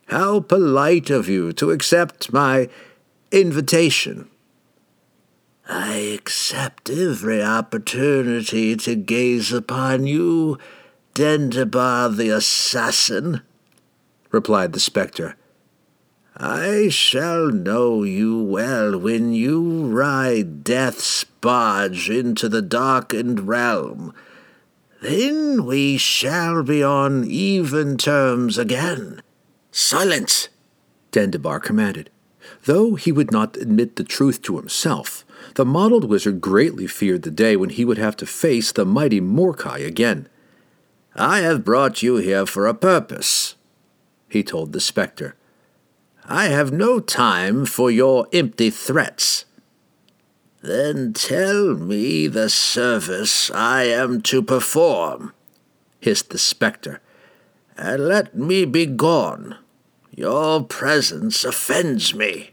How 0.07 0.39
polite 0.39 1.11
of 1.11 1.29
you 1.29 1.53
to 1.53 1.69
accept 1.69 2.33
my 2.33 2.67
invitation. 3.31 4.31
I 5.69 5.97
accept 6.19 6.89
every 6.89 7.43
opportunity 7.43 8.75
to 8.77 8.95
gaze 8.95 9.53
upon 9.53 10.07
you, 10.07 10.57
Dendybar 11.13 12.17
the 12.17 12.29
assassin, 12.29 13.41
replied 14.31 14.73
the 14.73 14.79
spectre. 14.79 15.35
I 16.37 16.89
shall 16.89 17.49
know 17.49 18.03
you 18.03 18.41
well 18.41 18.97
when 18.97 19.33
you 19.33 19.87
ride 19.87 20.63
death's 20.63 21.23
barge 21.23 22.09
into 22.09 22.47
the 22.47 22.61
darkened 22.61 23.47
realm. 23.47 24.13
Then 25.01 25.65
we 25.65 25.97
shall 25.97 26.63
be 26.63 26.81
on 26.81 27.25
even 27.25 27.97
terms 27.97 28.57
again. 28.57 29.21
Silence! 29.71 30.49
Dendybar 31.11 31.61
commanded. 31.61 32.09
Though 32.65 32.95
he 32.95 33.11
would 33.11 33.31
not 33.31 33.57
admit 33.57 33.95
the 33.95 34.03
truth 34.03 34.41
to 34.43 34.57
himself, 34.57 35.25
the 35.55 35.65
mottled 35.65 36.05
wizard 36.05 36.41
greatly 36.41 36.87
feared 36.87 37.23
the 37.23 37.31
day 37.31 37.55
when 37.55 37.71
he 37.71 37.83
would 37.83 37.97
have 37.97 38.15
to 38.17 38.25
face 38.25 38.71
the 38.71 38.85
mighty 38.85 39.19
Morkai 39.19 39.85
again. 39.85 40.27
I 41.15 41.39
have 41.39 41.65
brought 41.65 42.01
you 42.01 42.17
here 42.17 42.45
for 42.45 42.67
a 42.67 42.73
purpose, 42.73 43.55
he 44.31 44.43
told 44.43 44.71
the 44.71 44.79
spectre. 44.79 45.35
I 46.25 46.45
have 46.45 46.71
no 46.71 47.01
time 47.01 47.65
for 47.65 47.91
your 47.91 48.27
empty 48.31 48.69
threats. 48.69 49.43
Then 50.61 51.11
tell 51.11 51.75
me 51.75 52.27
the 52.27 52.49
service 52.49 53.51
I 53.51 53.83
am 53.83 54.21
to 54.21 54.41
perform, 54.41 55.33
hissed 55.99 56.29
the 56.29 56.37
spectre, 56.37 57.01
and 57.77 58.07
let 58.07 58.37
me 58.37 58.63
be 58.63 58.85
gone. 58.85 59.57
Your 60.11 60.63
presence 60.63 61.43
offends 61.43 62.15
me. 62.15 62.51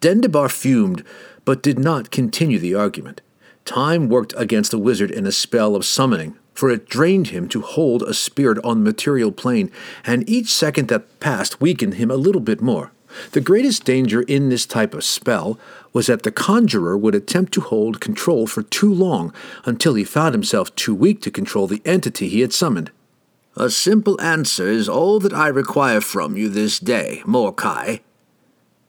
Dendybar 0.00 0.50
fumed, 0.50 1.02
but 1.44 1.62
did 1.62 1.78
not 1.78 2.12
continue 2.12 2.60
the 2.60 2.76
argument. 2.76 3.20
Time 3.64 4.08
worked 4.08 4.34
against 4.36 4.70
the 4.70 4.78
wizard 4.78 5.10
in 5.10 5.26
a 5.26 5.32
spell 5.32 5.74
of 5.74 5.84
summoning, 5.84 6.36
for 6.58 6.70
it 6.70 6.88
drained 6.88 7.28
him 7.28 7.48
to 7.48 7.60
hold 7.60 8.02
a 8.02 8.12
spirit 8.12 8.58
on 8.64 8.78
the 8.78 8.90
material 8.90 9.30
plane, 9.30 9.70
and 10.04 10.28
each 10.28 10.52
second 10.52 10.88
that 10.88 11.20
passed 11.20 11.60
weakened 11.60 11.94
him 11.94 12.10
a 12.10 12.16
little 12.16 12.40
bit 12.40 12.60
more. 12.60 12.90
The 13.30 13.40
greatest 13.40 13.84
danger 13.84 14.22
in 14.22 14.48
this 14.48 14.66
type 14.66 14.92
of 14.92 15.04
spell 15.04 15.56
was 15.92 16.08
that 16.08 16.24
the 16.24 16.32
conjurer 16.32 16.98
would 16.98 17.14
attempt 17.14 17.52
to 17.52 17.60
hold 17.60 18.00
control 18.00 18.48
for 18.48 18.64
too 18.64 18.92
long 18.92 19.32
until 19.66 19.94
he 19.94 20.02
found 20.02 20.34
himself 20.34 20.74
too 20.74 20.96
weak 20.96 21.20
to 21.22 21.30
control 21.30 21.68
the 21.68 21.80
entity 21.84 22.28
he 22.28 22.40
had 22.40 22.52
summoned. 22.52 22.90
A 23.54 23.70
simple 23.70 24.20
answer 24.20 24.66
is 24.66 24.88
all 24.88 25.20
that 25.20 25.32
I 25.32 25.46
require 25.46 26.00
from 26.00 26.36
you 26.36 26.48
this 26.48 26.80
day, 26.80 27.22
Morkai, 27.24 28.00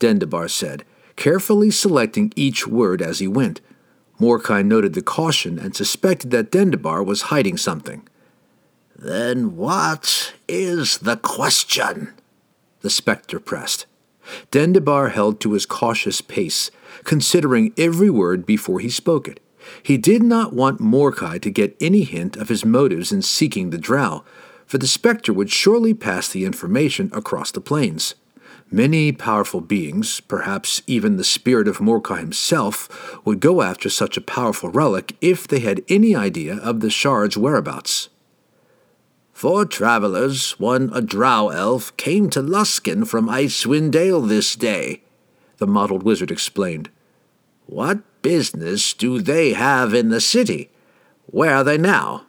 Dendybar 0.00 0.50
said, 0.50 0.82
carefully 1.14 1.70
selecting 1.70 2.32
each 2.34 2.66
word 2.66 3.00
as 3.00 3.20
he 3.20 3.28
went. 3.28 3.60
Morkai 4.20 4.64
noted 4.64 4.92
the 4.92 5.02
caution 5.02 5.58
and 5.58 5.74
suspected 5.74 6.30
that 6.30 6.50
Dendybar 6.52 7.04
was 7.04 7.22
hiding 7.22 7.56
something. 7.56 8.06
Then 8.94 9.56
what 9.56 10.34
is 10.46 10.98
the 10.98 11.16
question? 11.16 12.12
The 12.82 12.90
spectre 12.90 13.40
pressed. 13.40 13.86
Dendybar 14.50 15.12
held 15.12 15.40
to 15.40 15.52
his 15.52 15.64
cautious 15.64 16.20
pace, 16.20 16.70
considering 17.04 17.72
every 17.78 18.10
word 18.10 18.44
before 18.44 18.80
he 18.80 18.90
spoke 18.90 19.26
it. 19.26 19.40
He 19.82 19.96
did 19.96 20.22
not 20.22 20.52
want 20.52 20.80
Morkai 20.80 21.40
to 21.40 21.50
get 21.50 21.76
any 21.80 22.02
hint 22.02 22.36
of 22.36 22.48
his 22.48 22.64
motives 22.64 23.12
in 23.12 23.22
seeking 23.22 23.70
the 23.70 23.78
drow, 23.78 24.24
for 24.66 24.78
the 24.78 24.86
spectre 24.86 25.32
would 25.32 25.50
surely 25.50 25.94
pass 25.94 26.28
the 26.28 26.44
information 26.44 27.10
across 27.12 27.50
the 27.50 27.60
planes. 27.60 28.14
Many 28.72 29.10
powerful 29.10 29.60
beings, 29.60 30.20
perhaps 30.20 30.80
even 30.86 31.16
the 31.16 31.24
spirit 31.24 31.66
of 31.66 31.78
Morkai 31.78 32.20
himself, 32.20 33.20
would 33.24 33.40
go 33.40 33.62
after 33.62 33.90
such 33.90 34.16
a 34.16 34.20
powerful 34.20 34.70
relic 34.70 35.16
if 35.20 35.48
they 35.48 35.58
had 35.58 35.82
any 35.88 36.14
idea 36.14 36.56
of 36.56 36.78
the 36.78 36.90
shard's 36.90 37.36
whereabouts. 37.36 38.10
Four 39.32 39.64
travelers, 39.64 40.52
one 40.60 40.90
a 40.94 41.00
drow 41.00 41.48
elf, 41.48 41.96
came 41.96 42.30
to 42.30 42.40
Luskan 42.40 43.08
from 43.08 43.28
Icewind 43.28 43.90
Dale 43.90 44.20
this 44.20 44.54
day, 44.54 45.02
the 45.56 45.66
mottled 45.66 46.04
wizard 46.04 46.30
explained. 46.30 46.90
What 47.66 47.98
business 48.22 48.92
do 48.92 49.20
they 49.20 49.52
have 49.52 49.94
in 49.94 50.10
the 50.10 50.20
city? 50.20 50.70
Where 51.26 51.56
are 51.56 51.64
they 51.64 51.78
now? 51.78 52.26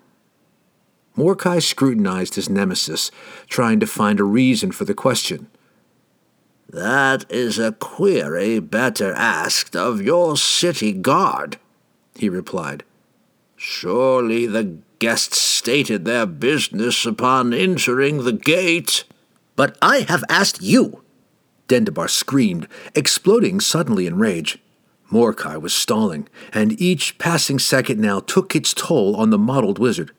Morkai 1.16 1.62
scrutinized 1.62 2.34
his 2.34 2.50
nemesis, 2.50 3.12
trying 3.48 3.80
to 3.80 3.86
find 3.86 4.20
a 4.20 4.24
reason 4.24 4.72
for 4.72 4.86
the 4.86 4.96
question. 4.96 5.48
That 6.72 7.26
is 7.30 7.60
a 7.60 7.74
query 7.74 8.60
better 8.60 9.12
asked 9.12 9.76
of 9.76 10.02
your 10.02 10.38
city 10.38 10.94
guard, 10.94 11.58
he 12.16 12.30
replied. 12.30 12.86
Surely 13.58 14.48
the 14.48 14.78
guests 15.00 15.38
stated 15.38 16.06
their 16.06 16.26
business 16.26 17.06
upon 17.06 17.54
entering 17.54 18.24
the 18.24 18.32
gate. 18.32 19.04
But 19.58 19.78
I 19.82 20.06
have 20.08 20.24
asked 20.30 20.62
you, 20.62 21.04
Dendybar 21.68 22.10
screamed, 22.10 22.70
exploding 22.96 23.60
suddenly 23.60 24.08
in 24.08 24.18
rage. 24.18 24.58
Morkai 25.12 25.60
was 25.62 25.74
stalling, 25.74 26.30
and 26.54 26.80
each 26.82 27.18
passing 27.18 27.60
second 27.60 28.00
now 28.00 28.22
took 28.22 28.56
its 28.56 28.74
toll 28.74 29.18
on 29.18 29.30
the 29.30 29.38
mottled 29.38 29.78
wizard. 29.78 30.12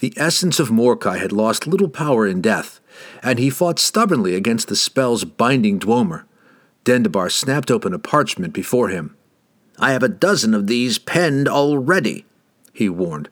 The 0.00 0.12
essence 0.16 0.58
of 0.58 0.68
Morkai 0.68 1.18
had 1.18 1.32
lost 1.32 1.66
little 1.66 1.88
power 1.88 2.26
in 2.26 2.40
death, 2.40 2.80
and 3.22 3.38
he 3.38 3.50
fought 3.50 3.78
stubbornly 3.78 4.34
against 4.34 4.68
the 4.68 4.76
spell's 4.76 5.24
binding 5.24 5.78
dweomer. 5.78 6.24
Dendybar 6.84 7.30
snapped 7.30 7.70
open 7.70 7.92
a 7.92 7.98
parchment 7.98 8.52
before 8.52 8.88
him. 8.88 9.16
I 9.78 9.92
have 9.92 10.02
a 10.02 10.08
dozen 10.08 10.54
of 10.54 10.66
these 10.66 10.98
penned 10.98 11.48
already, 11.48 12.24
he 12.72 12.88
warned. 12.88 13.28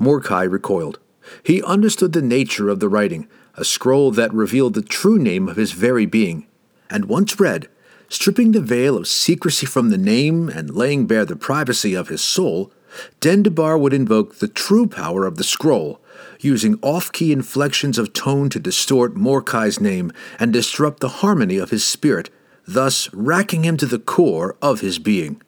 Morkai 0.00 0.50
recoiled. 0.50 0.98
He 1.42 1.62
understood 1.62 2.12
the 2.12 2.22
nature 2.22 2.68
of 2.68 2.80
the 2.80 2.88
writing, 2.88 3.28
a 3.54 3.64
scroll 3.64 4.10
that 4.12 4.32
revealed 4.32 4.74
the 4.74 4.82
true 4.82 5.18
name 5.18 5.48
of 5.48 5.56
his 5.56 5.72
very 5.72 6.06
being, 6.06 6.46
and 6.88 7.04
once 7.06 7.38
read, 7.38 7.68
stripping 8.08 8.52
the 8.52 8.60
veil 8.60 8.96
of 8.96 9.06
secrecy 9.06 9.66
from 9.66 9.90
the 9.90 9.98
name 9.98 10.48
and 10.48 10.74
laying 10.74 11.06
bare 11.06 11.24
the 11.24 11.36
privacy 11.36 11.94
of 11.94 12.08
his 12.08 12.22
soul, 12.22 12.72
Dendybar 13.20 13.78
would 13.78 13.92
invoke 13.92 14.36
the 14.36 14.48
true 14.48 14.86
power 14.86 15.26
of 15.26 15.36
the 15.36 15.44
scroll, 15.44 16.00
using 16.40 16.78
off 16.82 17.12
key 17.12 17.32
inflections 17.32 17.98
of 17.98 18.12
tone 18.12 18.48
to 18.50 18.60
distort 18.60 19.14
Morkai's 19.14 19.80
name 19.80 20.12
and 20.38 20.52
disrupt 20.52 21.00
the 21.00 21.08
harmony 21.08 21.58
of 21.58 21.70
his 21.70 21.84
spirit, 21.84 22.30
thus 22.66 23.12
racking 23.12 23.64
him 23.64 23.76
to 23.76 23.86
the 23.86 23.98
core 23.98 24.56
of 24.62 24.80
his 24.80 24.98
being. 24.98 25.40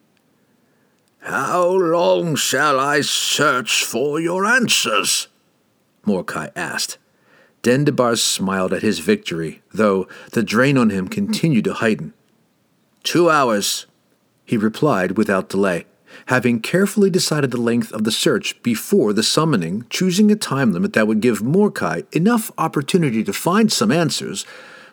How 1.21 1.69
long 1.69 2.35
shall 2.35 2.81
I 2.81 3.03
search 3.03 3.85
for 3.85 4.19
your 4.21 4.47
answers? 4.47 5.29
Morkai 6.07 6.51
asked. 6.57 6.99
Dendybar 7.63 8.19
smiled 8.19 8.73
at 8.73 8.83
his 8.83 9.01
victory, 9.01 9.61
though 9.73 10.09
the 10.33 10.43
drain 10.43 10.79
on 10.79 10.89
him 10.89 11.09
continued 11.09 11.65
to 11.65 11.75
heighten. 11.75 12.15
Two 13.03 13.29
hours, 13.29 13.87
he 14.47 14.57
replied 14.57 15.19
without 15.19 15.51
delay 15.51 15.85
having 16.31 16.61
carefully 16.61 17.11
decided 17.11 17.51
the 17.51 17.61
length 17.61 17.91
of 17.91 18.05
the 18.05 18.13
search 18.13 18.63
before 18.63 19.13
the 19.13 19.21
summoning, 19.21 19.85
choosing 19.91 20.31
a 20.31 20.37
time 20.37 20.73
limit 20.73 20.93
that 20.93 21.09
would 21.09 21.21
give 21.21 21.41
Morkai 21.41 22.07
enough 22.15 22.53
opportunity 22.57 23.25
to 23.25 23.33
find 23.33 23.73
some 23.73 23.91
answers, 23.91 24.47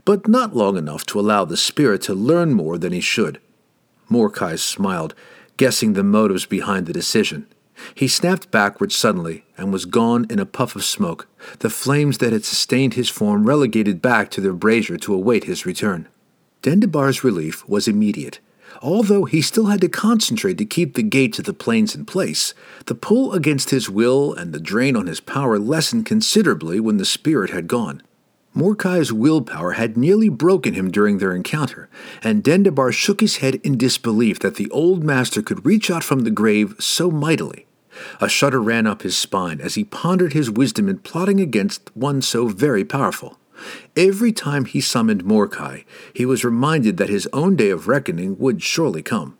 but 0.03 0.27
not 0.27 0.56
long 0.56 0.77
enough 0.77 1.06
to 1.06 1.20
allow 1.20 1.46
the 1.46 1.56
spirit 1.56 2.01
to 2.01 2.15
learn 2.15 2.53
more 2.53 2.79
than 2.79 2.91
he 2.91 3.00
should. 3.00 3.39
Morkai 4.10 4.58
smiled, 4.58 5.13
guessing 5.58 5.94
the 5.94 6.01
motives 6.01 6.48
behind 6.48 6.88
the 6.88 6.94
decision. 6.94 7.46
He 7.94 8.08
snapped 8.08 8.50
backward 8.50 8.91
suddenly 8.91 9.46
and 9.60 9.72
was 9.72 9.86
gone 9.86 10.25
in 10.32 10.39
a 10.39 10.46
puff 10.46 10.75
of 10.75 10.84
smoke, 10.84 11.27
the 11.60 11.70
flames 11.70 12.17
that 12.17 12.34
had 12.34 12.46
sustained 12.46 12.96
his 12.96 13.10
form 13.10 13.46
relegated 13.46 14.01
back 14.01 14.32
to 14.32 14.41
their 14.41 14.53
brazier 14.53 14.98
to 14.98 15.13
await 15.13 15.44
his 15.44 15.67
return. 15.67 16.08
Dendybar's 16.63 17.24
relief 17.24 17.63
was 17.70 17.88
immediate. 17.88 18.39
Although 18.81 19.25
he 19.25 19.41
still 19.41 19.65
had 19.67 19.81
to 19.81 19.89
concentrate 19.89 20.57
to 20.60 20.65
keep 20.65 20.93
the 20.93 21.03
gates 21.03 21.39
of 21.39 21.46
the 21.46 21.53
planes 21.53 21.96
in 21.96 22.05
place, 22.05 22.53
the 22.86 22.96
pull 22.96 23.34
against 23.34 23.72
his 23.72 23.89
will 23.89 24.34
and 24.34 24.53
the 24.53 24.60
drain 24.60 24.96
on 24.96 25.07
his 25.07 25.19
power 25.19 25.57
lessened 25.57 26.05
considerably 26.05 26.79
when 26.79 26.98
the 26.98 27.05
spirit 27.05 27.50
had 27.50 27.67
gone. 27.67 28.03
Morkai's 28.53 29.13
willpower 29.13 29.74
had 29.74 29.98
nearly 29.98 30.29
broken 30.29 30.74
him 30.74 30.89
during 30.89 31.19
their 31.19 31.36
encounter, 31.36 31.89
and 32.24 32.43
Dendybar 32.43 32.91
shook 32.91 33.22
his 33.22 33.38
head 33.38 33.55
in 33.63 33.77
disbelief 33.77 34.39
that 34.39 34.55
the 34.55 34.69
old 34.72 35.03
master 35.03 35.41
could 35.41 35.65
reach 35.65 35.91
out 35.91 36.03
from 36.03 36.22
the 36.22 36.31
grave 36.31 36.75
so 36.79 37.12
mightily. 37.12 37.67
A 38.19 38.29
shudder 38.29 38.62
ran 38.62 38.88
up 38.88 39.03
his 39.03 39.17
spine 39.17 39.62
as 39.62 39.75
he 39.75 39.84
pondered 39.84 40.34
his 40.34 40.50
wisdom 40.50 40.89
in 40.89 41.00
plotting 41.00 41.39
against 41.39 41.96
one 41.96 42.22
so 42.22 42.48
very 42.48 42.84
powerful. 42.84 43.38
Every 43.95 44.31
time 44.31 44.65
he 44.65 44.81
summoned 44.81 45.23
Morkai, 45.23 45.85
he 46.13 46.25
was 46.25 46.45
reminded 46.45 46.97
that 46.97 47.09
his 47.09 47.27
own 47.33 47.55
day 47.55 47.69
of 47.69 47.87
reckoning 47.87 48.37
would 48.37 48.61
surely 48.61 49.01
come. 49.01 49.37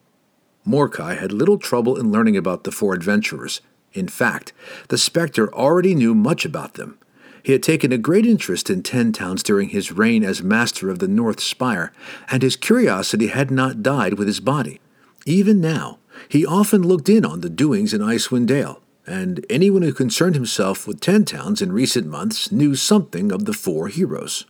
Morkai 0.65 1.17
had 1.17 1.31
little 1.31 1.57
trouble 1.57 1.97
in 1.97 2.12
learning 2.12 2.38
about 2.38 2.63
the 2.63 2.71
four 2.71 2.93
adventurers. 2.93 3.62
In 3.93 4.07
fact, 4.07 4.53
the 4.89 4.97
Spectre 4.97 5.53
already 5.53 5.95
knew 5.95 6.13
much 6.13 6.45
about 6.45 6.74
them. 6.74 6.97
He 7.41 7.53
had 7.53 7.63
taken 7.63 7.91
a 7.93 7.97
great 7.97 8.25
interest 8.25 8.69
in 8.69 8.83
Ten 8.83 9.13
Towns 9.13 9.41
during 9.41 9.69
his 9.69 9.91
reign 9.91 10.24
as 10.24 10.43
master 10.43 10.89
of 10.89 11.00
the 11.00 11.07
North 11.07 11.39
Spire, 11.39 11.93
and 12.29 12.43
his 12.43 12.57
curiosity 12.57 13.27
had 13.27 13.50
not 13.50 13.81
died 13.81 14.15
with 14.15 14.27
his 14.27 14.41
body. 14.41 14.81
Even 15.25 15.62
now, 15.62 16.00
He 16.29 16.45
often 16.45 16.81
looked 16.81 17.09
in 17.09 17.25
on 17.25 17.41
the 17.41 17.50
doings 17.50 17.93
in 17.93 18.01
Icewind 18.01 18.47
Dale, 18.47 18.81
and 19.07 19.45
anyone 19.49 19.81
who 19.81 19.93
concerned 19.93 20.35
himself 20.35 20.85
with 20.85 20.99
Ten 20.99 21.25
Towns 21.25 21.61
in 21.61 21.71
recent 21.71 22.05
months 22.07 22.51
knew 22.51 22.75
something 22.75 23.31
of 23.31 23.45
the 23.45 23.53
four 23.53 23.87
heroes. 23.87 24.45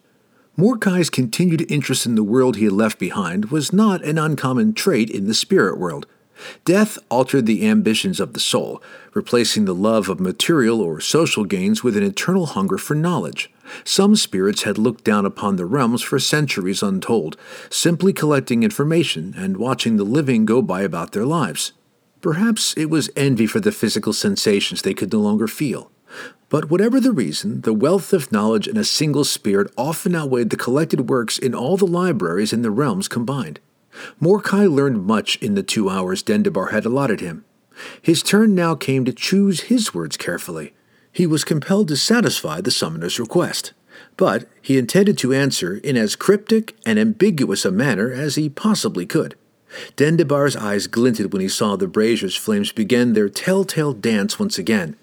Morkai's 0.57 1.11
continued 1.11 1.71
interest 1.71 2.07
in 2.07 2.15
the 2.15 2.23
world 2.23 2.55
he 2.55 2.63
had 2.63 2.73
left 2.73 2.97
behind 2.97 3.51
was 3.51 3.71
not 3.71 4.03
an 4.03 4.17
uncommon 4.17 4.73
trait 4.73 5.09
in 5.09 5.27
the 5.27 5.35
spirit 5.35 5.77
world. 5.77 6.07
Death 6.65 6.97
altered 7.09 7.45
the 7.45 7.67
ambitions 7.67 8.19
of 8.19 8.33
the 8.33 8.39
soul, 8.39 8.81
replacing 9.13 9.65
the 9.65 9.75
love 9.75 10.09
of 10.09 10.19
material 10.19 10.81
or 10.81 10.99
social 10.99 11.45
gains 11.45 11.83
with 11.83 11.95
an 11.95 12.03
eternal 12.03 12.47
hunger 12.47 12.77
for 12.77 12.95
knowledge. 12.95 13.51
Some 13.83 14.15
spirits 14.15 14.63
had 14.63 14.77
looked 14.77 15.03
down 15.03 15.25
upon 15.25 15.55
the 15.55 15.65
realms 15.65 16.01
for 16.01 16.19
centuries 16.19 16.81
untold, 16.81 17.37
simply 17.69 18.13
collecting 18.13 18.63
information 18.63 19.33
and 19.37 19.57
watching 19.57 19.97
the 19.97 20.03
living 20.03 20.45
go 20.45 20.61
by 20.61 20.81
about 20.81 21.11
their 21.11 21.25
lives. 21.25 21.73
Perhaps 22.27 22.73
it 22.75 22.89
was 22.89 23.09
envy 23.15 23.47
for 23.47 23.61
the 23.61 23.71
physical 23.71 24.11
sensations 24.11 24.81
they 24.81 24.93
could 24.93 25.13
no 25.13 25.19
longer 25.21 25.47
feel. 25.47 25.91
But 26.49 26.69
whatever 26.69 26.99
the 26.99 27.13
reason, 27.13 27.61
the 27.61 27.71
wealth 27.71 28.11
of 28.11 28.33
knowledge 28.33 28.67
in 28.67 28.75
a 28.75 28.83
single 28.83 29.23
spirit 29.23 29.71
often 29.77 30.13
outweighed 30.13 30.49
the 30.49 30.57
collected 30.57 31.09
works 31.09 31.37
in 31.37 31.55
all 31.55 31.77
the 31.77 31.87
libraries 31.87 32.51
in 32.51 32.63
the 32.63 32.69
realms 32.69 33.07
combined. 33.07 33.61
Morkai 34.21 34.69
learned 34.69 35.05
much 35.05 35.37
in 35.37 35.55
the 35.55 35.63
two 35.63 35.89
hours 35.89 36.21
Dendybar 36.21 36.71
had 36.71 36.83
allotted 36.83 37.21
him. 37.21 37.45
His 38.01 38.21
turn 38.21 38.53
now 38.53 38.75
came 38.75 39.05
to 39.05 39.13
choose 39.13 39.71
his 39.71 39.93
words 39.93 40.17
carefully. 40.17 40.73
He 41.09 41.25
was 41.25 41.45
compelled 41.45 41.87
to 41.87 41.95
satisfy 41.95 42.59
the 42.59 42.71
summoner's 42.71 43.21
request, 43.21 43.71
but 44.17 44.49
he 44.61 44.77
intended 44.77 45.17
to 45.19 45.33
answer 45.33 45.77
in 45.77 45.95
as 45.95 46.17
cryptic 46.17 46.75
and 46.85 46.99
ambiguous 46.99 47.63
a 47.63 47.71
manner 47.71 48.11
as 48.11 48.35
he 48.35 48.49
possibly 48.49 49.05
could. 49.05 49.35
Dendybar's 49.95 50.55
eyes 50.55 50.87
glinted 50.87 51.33
when 51.33 51.41
he 51.41 51.47
saw 51.47 51.75
the 51.75 51.87
brazier's 51.87 52.35
flames 52.35 52.71
begin 52.71 53.13
their 53.13 53.29
telltale 53.29 53.93
dance 53.93 54.39
once 54.39 54.57
again. 54.57 54.95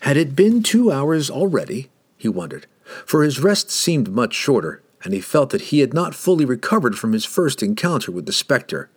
Had 0.00 0.16
it 0.16 0.36
been 0.36 0.62
two 0.62 0.92
hours 0.92 1.30
already? 1.30 1.90
He 2.16 2.28
wondered, 2.28 2.66
for 3.04 3.22
his 3.22 3.40
rest 3.40 3.70
seemed 3.70 4.10
much 4.10 4.34
shorter, 4.34 4.82
and 5.02 5.12
he 5.12 5.20
felt 5.20 5.50
that 5.50 5.62
he 5.62 5.80
had 5.80 5.92
not 5.92 6.14
fully 6.14 6.44
recovered 6.44 6.98
from 6.98 7.12
his 7.12 7.24
first 7.24 7.62
encounter 7.62 8.10
with 8.10 8.26
the 8.26 8.32
spectre. 8.32 8.88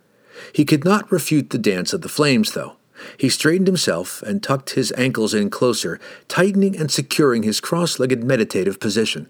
He 0.53 0.65
could 0.65 0.86
not 0.86 1.12
refute 1.12 1.50
the 1.50 1.57
dance 1.57 1.93
of 1.93 2.01
the 2.01 2.09
flames, 2.09 2.53
though. 2.53 2.77
He 3.17 3.29
straightened 3.29 3.67
himself 3.67 4.21
and 4.24 4.41
tucked 4.41 4.71
his 4.71 4.93
ankles 4.97 5.33
in 5.33 5.50
closer, 5.50 6.00
tightening 6.27 6.75
and 6.77 6.91
securing 6.91 7.43
his 7.43 7.59
cross 7.59 8.00
legged 8.00 8.24
meditative 8.24 8.79
position. 8.79 9.29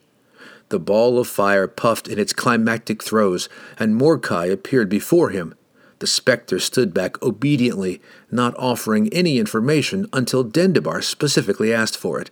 The 0.70 0.80
ball 0.80 1.18
of 1.20 1.28
fire 1.28 1.68
puffed 1.68 2.08
in 2.08 2.20
its 2.20 2.34
climactic 2.34 3.04
throes, 3.04 3.48
and 3.80 4.00
Morkai 4.00 4.52
appeared 4.52 4.90
before 4.90 5.30
him, 5.30 5.56
the 6.00 6.08
spectre 6.08 6.60
stood 6.60 6.94
back 6.94 7.22
obediently, 7.24 8.02
not 8.32 8.56
offering 8.58 9.12
any 9.14 9.40
information 9.40 10.08
until 10.14 10.46
Dendybar 10.46 11.04
specifically 11.04 11.74
asked 11.74 11.98
for 11.98 12.20
it. 12.20 12.30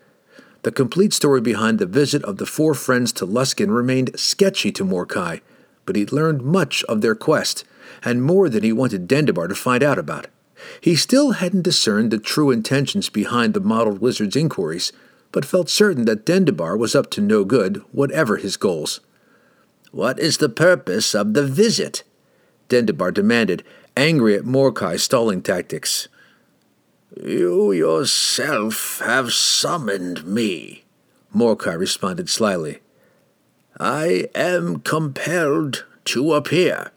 The 0.64 0.72
complete 0.72 1.14
story 1.14 1.42
behind 1.42 1.80
the 1.80 1.86
visit 1.86 2.24
of 2.24 2.38
the 2.38 2.46
four 2.46 2.74
friends 2.74 3.12
to 3.14 3.26
Luskan 3.26 3.70
remained 3.70 4.20
sketchy 4.20 4.72
to 4.74 4.86
Morkai, 4.86 5.42
but 5.86 5.96
he'd 5.96 6.12
learned 6.12 6.42
much 6.42 6.84
of 6.86 7.02
their 7.02 7.16
quest, 7.16 7.64
and 8.04 8.24
more 8.24 8.50
than 8.50 8.64
he 8.64 8.74
wanted 8.74 9.08
Dendybar 9.08 9.48
to 9.50 9.56
find 9.56 9.84
out 9.84 10.00
about. 10.00 10.28
He 10.82 10.96
still 10.96 11.32
hadn't 11.34 11.62
discerned 11.62 12.12
the 12.12 12.18
true 12.18 12.50
intentions 12.50 13.10
behind 13.10 13.54
the 13.54 13.60
mottled 13.60 14.00
wizard's 14.00 14.36
inquiries, 14.36 14.92
but 15.32 15.46
felt 15.46 15.70
certain 15.70 16.06
that 16.06 16.26
Dendybar 16.26 16.78
was 16.78 16.96
up 16.96 17.10
to 17.12 17.22
no 17.22 17.44
good, 17.44 17.84
whatever 17.92 18.38
his 18.38 18.58
goals. 18.58 19.02
What 19.92 20.20
is 20.20 20.38
the 20.38 20.50
purpose 20.50 21.14
of 21.14 21.34
the 21.34 21.46
visit? 21.46 22.04
Dendybar 22.70 23.14
demanded, 23.14 23.64
angry 23.96 24.36
at 24.36 24.44
Morkai's 24.44 25.04
stalling 25.04 25.42
tactics. 25.42 26.08
You 27.22 27.72
yourself 27.72 29.00
have 29.00 29.32
summoned 29.34 30.26
me, 30.26 30.84
Morkai 31.34 31.78
responded 31.78 32.30
slyly. 32.30 32.80
I 33.80 34.30
am 34.36 34.80
compelled 34.80 35.86
to 36.06 36.34
appear. 36.34 36.92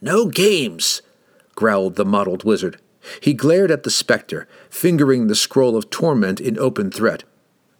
No 0.00 0.26
games, 0.26 1.02
growled 1.54 1.96
the 1.96 2.04
mottled 2.04 2.44
wizard. 2.44 2.80
He 3.20 3.34
glared 3.34 3.70
at 3.70 3.82
the 3.82 3.90
spectre, 3.90 4.46
fingering 4.70 5.26
the 5.26 5.34
scroll 5.34 5.76
of 5.76 5.90
torment 5.90 6.40
in 6.40 6.58
open 6.58 6.90
threat. 6.90 7.24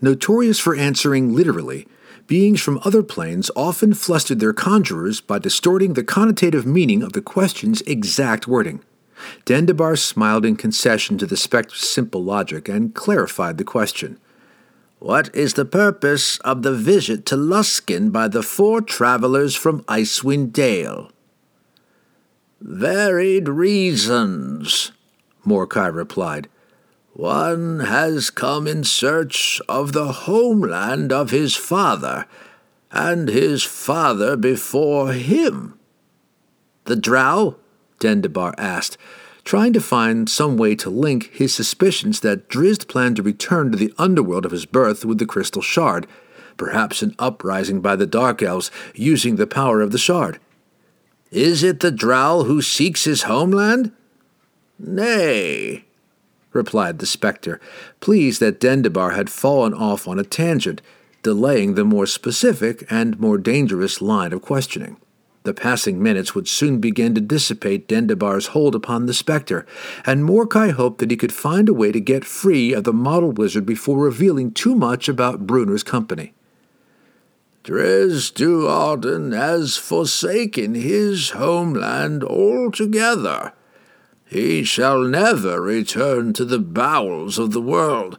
Notorious 0.00 0.58
for 0.58 0.74
answering 0.74 1.34
literally, 1.34 1.86
beings 2.28 2.60
from 2.60 2.78
other 2.84 3.02
planes 3.02 3.50
often 3.56 3.94
flustered 3.94 4.38
their 4.38 4.52
conjurers 4.52 5.20
by 5.20 5.40
distorting 5.40 5.94
the 5.94 6.04
connotative 6.04 6.64
meaning 6.64 7.02
of 7.02 7.14
the 7.14 7.22
question's 7.22 7.80
exact 7.82 8.46
wording. 8.46 8.80
Dendybar 9.46 9.98
smiled 9.98 10.44
in 10.44 10.54
concession 10.54 11.18
to 11.18 11.26
the 11.26 11.36
spectre's 11.36 11.88
simple 11.88 12.22
logic 12.22 12.68
and 12.68 12.94
clarified 12.94 13.58
the 13.58 13.64
question. 13.64 14.20
What 15.00 15.34
is 15.34 15.54
the 15.54 15.64
purpose 15.64 16.38
of 16.40 16.62
the 16.62 16.74
visit 16.74 17.24
to 17.26 17.36
Luskan 17.36 18.12
by 18.12 18.28
the 18.28 18.42
four 18.42 18.80
travelers 18.80 19.56
from 19.56 19.82
Icewind 19.84 20.52
Dale? 20.52 21.10
Varied 22.60 23.48
reasons, 23.48 24.92
Morkai 25.46 25.92
replied. 25.94 26.48
One 27.18 27.80
has 27.80 28.30
come 28.30 28.68
in 28.68 28.84
search 28.84 29.60
of 29.68 29.90
the 29.90 30.12
homeland 30.12 31.12
of 31.12 31.30
his 31.30 31.56
father, 31.56 32.26
and 32.92 33.28
his 33.28 33.64
father 33.64 34.36
before 34.36 35.12
him. 35.12 35.76
The 36.84 36.94
drow? 36.94 37.56
Dendybar 37.98 38.54
asked, 38.56 38.98
trying 39.42 39.72
to 39.72 39.80
find 39.80 40.30
some 40.30 40.56
way 40.56 40.76
to 40.76 40.90
link 40.90 41.32
his 41.32 41.52
suspicions 41.52 42.20
that 42.20 42.48
Drizzt 42.48 42.86
planned 42.86 43.16
to 43.16 43.24
return 43.24 43.72
to 43.72 43.76
the 43.76 43.92
underworld 43.98 44.46
of 44.46 44.52
his 44.52 44.64
birth 44.64 45.04
with 45.04 45.18
the 45.18 45.26
crystal 45.26 45.60
shard, 45.60 46.06
perhaps 46.56 47.02
an 47.02 47.16
uprising 47.18 47.80
by 47.80 47.96
the 47.96 48.06
Dark 48.06 48.42
Elves 48.42 48.70
using 48.94 49.34
the 49.34 49.46
power 49.48 49.80
of 49.80 49.90
the 49.90 49.98
shard. 49.98 50.38
Is 51.32 51.64
it 51.64 51.80
the 51.80 51.90
drow 51.90 52.44
who 52.44 52.62
seeks 52.62 53.02
his 53.02 53.24
homeland? 53.24 53.90
Nay, 54.78 55.87
replied 56.52 56.98
the 56.98 57.06
spectre, 57.06 57.60
pleased 58.00 58.40
that 58.40 58.60
Dendybar 58.60 59.14
had 59.14 59.30
fallen 59.30 59.74
off 59.74 60.08
on 60.08 60.18
a 60.18 60.24
tangent, 60.24 60.82
delaying 61.22 61.74
the 61.74 61.84
more 61.84 62.06
specific 62.06 62.86
and 62.90 63.18
more 63.20 63.38
dangerous 63.38 64.00
line 64.00 64.32
of 64.32 64.42
questioning. 64.42 64.96
The 65.44 65.54
passing 65.54 66.02
minutes 66.02 66.34
would 66.34 66.48
soon 66.48 66.78
begin 66.78 67.14
to 67.14 67.20
dissipate 67.20 67.88
Dendybar's 67.88 68.48
hold 68.48 68.74
upon 68.74 69.06
the 69.06 69.14
spectre, 69.14 69.64
and 70.04 70.22
Morkai 70.22 70.72
hoped 70.72 70.98
that 70.98 71.10
he 71.10 71.16
could 71.16 71.32
find 71.32 71.68
a 71.68 71.74
way 71.74 71.90
to 71.92 72.00
get 72.00 72.24
free 72.24 72.72
of 72.72 72.84
the 72.84 72.92
model 72.92 73.32
wizard 73.32 73.64
before 73.64 73.98
revealing 73.98 74.52
too 74.52 74.74
much 74.74 75.08
about 75.08 75.46
Bruenor's 75.46 75.82
company. 75.82 76.34
Drizzt 77.64 78.34
Do'Urden 78.34 79.36
has 79.36 79.76
forsaken 79.76 80.74
his 80.74 81.30
homeland 81.30 82.24
altogether, 82.24 83.52
he 84.28 84.62
shall 84.62 85.02
never 85.02 85.60
return 85.60 86.32
to 86.34 86.44
the 86.44 86.58
bowels 86.58 87.38
of 87.38 87.52
the 87.52 87.62
world, 87.62 88.18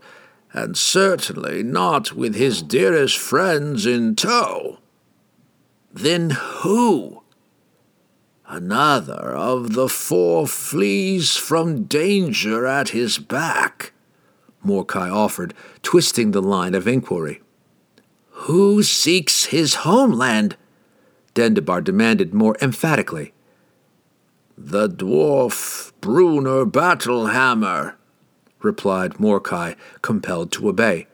and 0.52 0.76
certainly 0.76 1.62
not 1.62 2.13
with 2.13 2.36
his 2.36 2.63
dearest 2.63 3.17
friends 3.17 3.86
in 3.86 4.15
tow. 4.15 4.80
Then 5.93 6.32
who? 6.32 7.22
Another 8.48 9.36
of 9.36 9.74
the 9.74 9.88
four 9.88 10.48
flees 10.48 11.36
from 11.36 11.84
danger 11.84 12.65
at 12.65 12.89
his 12.89 13.19
back, 13.19 13.93
Morkai 14.65 15.13
offered, 15.13 15.54
twisting 15.84 16.32
the 16.32 16.41
line 16.41 16.74
of 16.74 16.88
inquiry. 16.88 17.41
Who 18.32 18.82
seeks 18.82 19.45
his 19.45 19.76
homeland? 19.76 20.58
Dendybar 21.36 21.84
demanded 21.84 22.34
more 22.34 22.58
emphatically. 22.60 23.34
The 24.58 24.89
dwarf 24.89 25.88
Bruenor 26.01 26.69
Battlehammer, 26.69 27.95
replied 28.62 29.15
Morkai, 29.15 29.75
compelled 30.01 30.51
to 30.53 30.69
obey. 30.69 31.07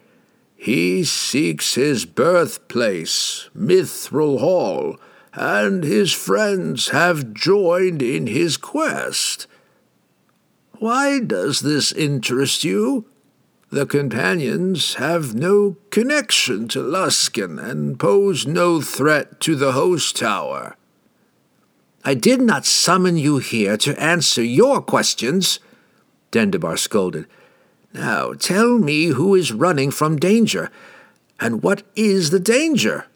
He 0.56 1.04
seeks 1.04 1.76
his 1.76 2.06
birthplace, 2.06 3.50
Mithril 3.56 4.40
Hall, 4.40 4.98
and 5.34 5.84
his 5.84 6.14
friends 6.14 6.90
have 6.90 7.34
joined 7.34 8.02
in 8.02 8.28
his 8.28 8.58
quest. 8.58 9.48
Why 10.80 11.20
does 11.20 11.60
this 11.62 11.92
interest 11.92 12.64
you? 12.64 13.06
The 13.70 13.86
companions 13.86 14.96
have 14.96 15.36
no 15.36 15.78
connection 15.90 16.68
to 16.70 16.80
Luskan 16.80 17.60
and 17.62 18.00
pose 18.00 18.48
no 18.48 18.82
threat 18.82 19.40
to 19.42 19.56
the 19.56 19.74
host 19.74 20.16
tower. 20.16 20.78
I 22.08 22.14
did 22.14 22.40
not 22.40 22.68
summon 22.68 23.18
you 23.18 23.40
here 23.40 23.78
to 23.78 24.00
answer 24.00 24.44
your 24.44 24.80
questions, 24.80 25.60
Dendybar 26.32 26.78
scolded. 26.78 27.26
Now 27.96 28.34
tell 28.34 28.78
me 28.78 29.08
who 29.08 29.34
is 29.34 29.52
running 29.52 29.90
from 29.90 30.18
danger, 30.18 30.70
and 31.40 31.64
what 31.64 31.82
is 31.96 32.30
the 32.30 32.40
danger? 32.40 33.08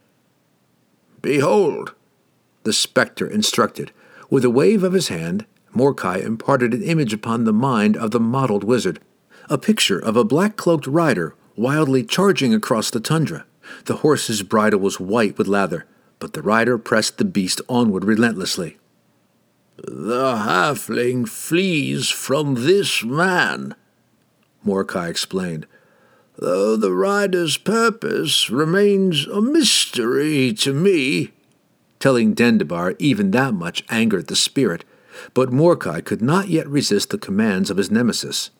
Behold, 1.21 1.93
the 2.63 2.73
spectre 2.73 3.27
instructed, 3.27 3.91
with 4.31 4.43
a 4.43 4.49
wave 4.49 4.83
of 4.83 4.93
his 4.93 5.09
hand, 5.09 5.45
Morkai 5.75 6.25
imparted 6.25 6.73
an 6.73 6.81
image 6.81 7.13
upon 7.13 7.43
the 7.43 7.53
mind 7.53 7.95
of 7.95 8.09
the 8.09 8.19
mottled 8.19 8.63
wizard, 8.63 8.99
a 9.51 9.59
picture 9.59 9.99
of 9.99 10.17
a 10.17 10.23
black 10.23 10.55
cloaked 10.55 10.87
rider 10.87 11.35
wildly 11.55 12.03
charging 12.03 12.55
across 12.55 12.89
the 12.89 12.99
tundra. 12.99 13.45
The 13.85 13.97
horse's 13.97 14.41
bridle 14.41 14.79
was 14.79 14.99
white 14.99 15.37
with 15.37 15.47
lather, 15.47 15.85
but 16.19 16.33
the 16.33 16.41
rider 16.41 16.77
pressed 16.77 17.17
the 17.17 17.25
beast 17.25 17.61
onward 17.67 18.03
relentlessly. 18.03 18.77
The 19.77 20.35
halfling 20.35 21.27
flees 21.27 22.09
from 22.09 22.55
this 22.55 23.03
man, 23.03 23.75
Morkai 24.65 25.09
explained, 25.09 25.65
though 26.37 26.75
the 26.75 26.93
rider's 26.93 27.57
purpose 27.57 28.49
remains 28.49 29.25
a 29.27 29.41
mystery 29.41 30.53
to 30.53 30.73
me. 30.73 31.31
Telling 31.99 32.33
Dendybar 32.33 32.95
even 32.99 33.31
that 33.31 33.53
much 33.53 33.83
angered 33.89 34.27
the 34.27 34.35
spirit, 34.35 34.83
but 35.33 35.51
Morkai 35.51 36.03
could 36.03 36.21
not 36.21 36.47
yet 36.47 36.67
resist 36.67 37.09
the 37.09 37.17
commands 37.17 37.69
of 37.69 37.77
his 37.77 37.91
nemesis. 37.91 38.51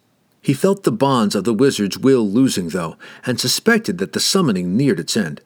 He 0.41 0.53
felt 0.53 0.83
the 0.83 0.91
bonds 0.91 1.35
of 1.35 1.43
the 1.43 1.53
wizard's 1.53 1.97
will 1.97 2.27
losing, 2.29 2.69
though, 2.69 2.95
and 3.25 3.39
suspected 3.39 3.97
that 3.97 4.13
the 4.13 4.19
summoning 4.19 4.75
neared 4.77 4.99
its 4.99 5.17
end. 5.17 5.41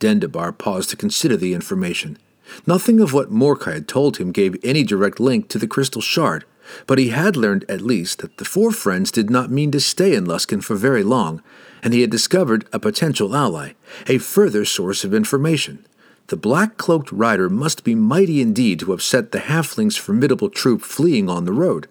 Dendybar 0.00 0.58
paused 0.58 0.90
to 0.90 0.96
consider 0.96 1.36
the 1.36 1.54
information. 1.54 2.18
Nothing 2.66 2.98
of 2.98 3.12
what 3.12 3.30
Morkai 3.30 3.74
had 3.74 3.88
told 3.88 4.16
him 4.16 4.32
gave 4.32 4.56
any 4.64 4.82
direct 4.82 5.20
link 5.20 5.48
to 5.48 5.58
the 5.58 5.68
crystal 5.68 6.02
shard, 6.02 6.44
but 6.86 6.98
he 6.98 7.10
had 7.10 7.36
learned 7.36 7.64
at 7.68 7.80
least 7.80 8.18
that 8.18 8.38
the 8.38 8.44
four 8.44 8.72
friends 8.72 9.12
did 9.12 9.30
not 9.30 9.50
mean 9.50 9.70
to 9.70 9.80
stay 9.80 10.14
in 10.14 10.24
Luskan 10.24 10.62
for 10.62 10.74
very 10.74 11.04
long, 11.04 11.42
and 11.82 11.94
he 11.94 12.00
had 12.00 12.10
discovered 12.10 12.66
a 12.72 12.78
potential 12.78 13.36
ally, 13.36 13.72
a 14.06 14.18
further 14.18 14.64
source 14.64 15.04
of 15.04 15.14
information. 15.14 15.86
The 16.28 16.36
black 16.36 16.76
cloaked 16.76 17.10
rider 17.10 17.48
must 17.48 17.82
be 17.82 17.94
mighty 17.94 18.40
indeed 18.40 18.80
to 18.80 18.92
upset 18.92 19.32
the 19.32 19.40
halfling's 19.40 19.96
formidable 19.96 20.48
troop 20.48 20.82
fleeing 20.82 21.28
on 21.28 21.44
the 21.44 21.52
road. 21.52 21.88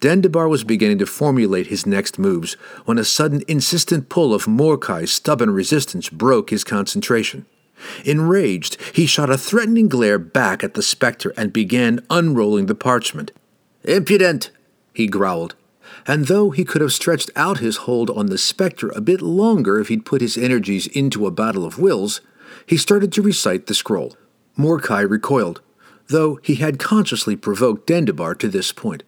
Dendybar 0.00 0.48
was 0.48 0.64
beginning 0.64 0.98
to 0.98 1.06
formulate 1.06 1.68
his 1.68 1.86
next 1.86 2.18
moves 2.18 2.54
when 2.84 2.98
a 2.98 3.04
sudden 3.04 3.42
insistent 3.48 4.08
pull 4.08 4.34
of 4.34 4.44
Morkai's 4.44 5.12
stubborn 5.12 5.50
resistance 5.50 6.08
broke 6.08 6.50
his 6.50 6.64
concentration. 6.64 7.46
Enraged, 8.04 8.76
he 8.94 9.06
shot 9.06 9.30
a 9.30 9.38
threatening 9.38 9.88
glare 9.88 10.18
back 10.18 10.62
at 10.62 10.74
the 10.74 10.82
spectre 10.82 11.32
and 11.36 11.52
began 11.52 12.04
unrolling 12.10 12.66
the 12.66 12.74
parchment. 12.74 13.32
Impudent! 13.84 14.50
he 14.92 15.06
growled. 15.06 15.54
And 16.06 16.26
though 16.26 16.50
he 16.50 16.64
could 16.64 16.82
have 16.82 16.92
stretched 16.92 17.30
out 17.34 17.58
his 17.58 17.78
hold 17.78 18.10
on 18.10 18.26
the 18.26 18.38
spectre 18.38 18.92
a 18.94 19.00
bit 19.00 19.22
longer 19.22 19.80
if 19.80 19.88
he'd 19.88 20.06
put 20.06 20.20
his 20.20 20.36
energies 20.36 20.86
into 20.88 21.26
a 21.26 21.30
battle 21.30 21.64
of 21.64 21.78
wills, 21.78 22.20
he 22.66 22.76
started 22.76 23.12
to 23.12 23.22
recite 23.22 23.66
the 23.66 23.74
scroll. 23.74 24.16
Morkai 24.58 25.08
recoiled, 25.08 25.60
though 26.08 26.36
he 26.42 26.56
had 26.56 26.78
consciously 26.78 27.36
provoked 27.36 27.88
Dendybar 27.88 28.38
to 28.38 28.48
this 28.48 28.72
point. 28.72 29.02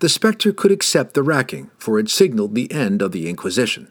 The 0.00 0.08
spectre 0.08 0.52
could 0.52 0.72
accept 0.72 1.14
the 1.14 1.22
racking, 1.22 1.70
for 1.78 1.98
it 1.98 2.10
signaled 2.10 2.54
the 2.54 2.70
end 2.72 3.02
of 3.02 3.12
the 3.12 3.28
Inquisition. 3.28 3.88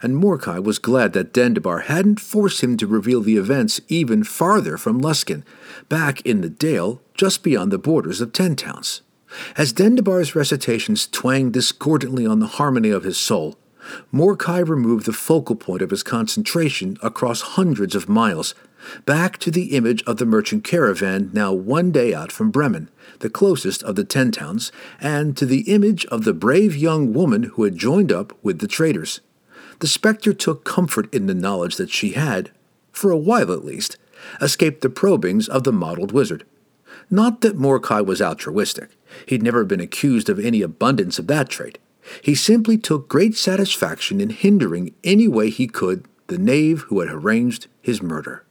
And 0.00 0.16
Morkai 0.16 0.62
was 0.62 0.80
glad 0.80 1.12
that 1.12 1.32
Dendybar 1.32 1.84
hadn't 1.84 2.18
forced 2.18 2.62
him 2.62 2.76
to 2.78 2.86
reveal 2.88 3.20
the 3.20 3.36
events 3.36 3.80
even 3.88 4.24
farther 4.24 4.76
from 4.76 5.00
Luskan, 5.00 5.44
back 5.88 6.20
in 6.22 6.40
the 6.40 6.50
Dale, 6.50 7.00
just 7.14 7.42
beyond 7.44 7.70
the 7.70 7.78
borders 7.78 8.20
of 8.20 8.32
Ten 8.32 8.56
Towns. 8.56 9.02
As 9.56 9.72
Dendybar's 9.72 10.34
recitations 10.34 11.06
twanged 11.06 11.52
discordantly 11.52 12.26
on 12.26 12.40
the 12.40 12.46
harmony 12.46 12.90
of 12.90 13.04
his 13.04 13.16
soul, 13.16 13.56
Morkai 14.12 14.66
removed 14.66 15.06
the 15.06 15.12
focal 15.12 15.56
point 15.56 15.82
of 15.82 15.90
his 15.90 16.02
concentration 16.02 16.96
across 17.02 17.40
hundreds 17.40 17.94
of 17.94 18.08
miles, 18.08 18.54
back 19.04 19.38
to 19.38 19.50
the 19.50 19.74
image 19.76 20.02
of 20.04 20.16
the 20.16 20.26
merchant 20.26 20.64
caravan 20.64 21.30
now 21.32 21.52
one 21.52 21.90
day 21.90 22.14
out 22.14 22.32
from 22.32 22.50
Bremen, 22.50 22.88
the 23.20 23.30
closest 23.30 23.82
of 23.82 23.96
the 23.96 24.04
ten 24.04 24.30
towns, 24.30 24.72
and 25.00 25.36
to 25.36 25.46
the 25.46 25.62
image 25.62 26.04
of 26.06 26.24
the 26.24 26.34
brave 26.34 26.76
young 26.76 27.12
woman 27.12 27.44
who 27.44 27.64
had 27.64 27.76
joined 27.76 28.12
up 28.12 28.36
with 28.42 28.58
the 28.58 28.68
traders. 28.68 29.20
The 29.80 29.86
spectre 29.86 30.32
took 30.32 30.64
comfort 30.64 31.12
in 31.12 31.26
the 31.26 31.34
knowledge 31.34 31.76
that 31.76 31.90
she 31.90 32.12
had, 32.12 32.50
for 32.92 33.10
a 33.10 33.16
while 33.16 33.52
at 33.52 33.64
least, 33.64 33.96
escaped 34.40 34.80
the 34.80 34.90
probings 34.90 35.48
of 35.48 35.64
the 35.64 35.72
mottled 35.72 36.12
wizard. 36.12 36.44
Not 37.10 37.40
that 37.40 37.58
Morkai 37.58 38.04
was 38.04 38.22
altruistic. 38.22 38.90
He'd 39.26 39.42
never 39.42 39.64
been 39.64 39.80
accused 39.80 40.28
of 40.28 40.38
any 40.38 40.62
abundance 40.62 41.18
of 41.18 41.26
that 41.26 41.48
trait. 41.48 41.78
He 42.20 42.34
simply 42.34 42.78
took 42.78 43.08
great 43.08 43.36
satisfaction 43.36 44.20
in 44.20 44.30
hindering 44.30 44.94
any 45.04 45.28
way 45.28 45.50
he 45.50 45.66
could 45.66 46.06
the 46.26 46.38
knave 46.38 46.82
who 46.82 47.00
had 47.00 47.10
arranged 47.10 47.66
his 47.80 48.02
murder. 48.02 48.44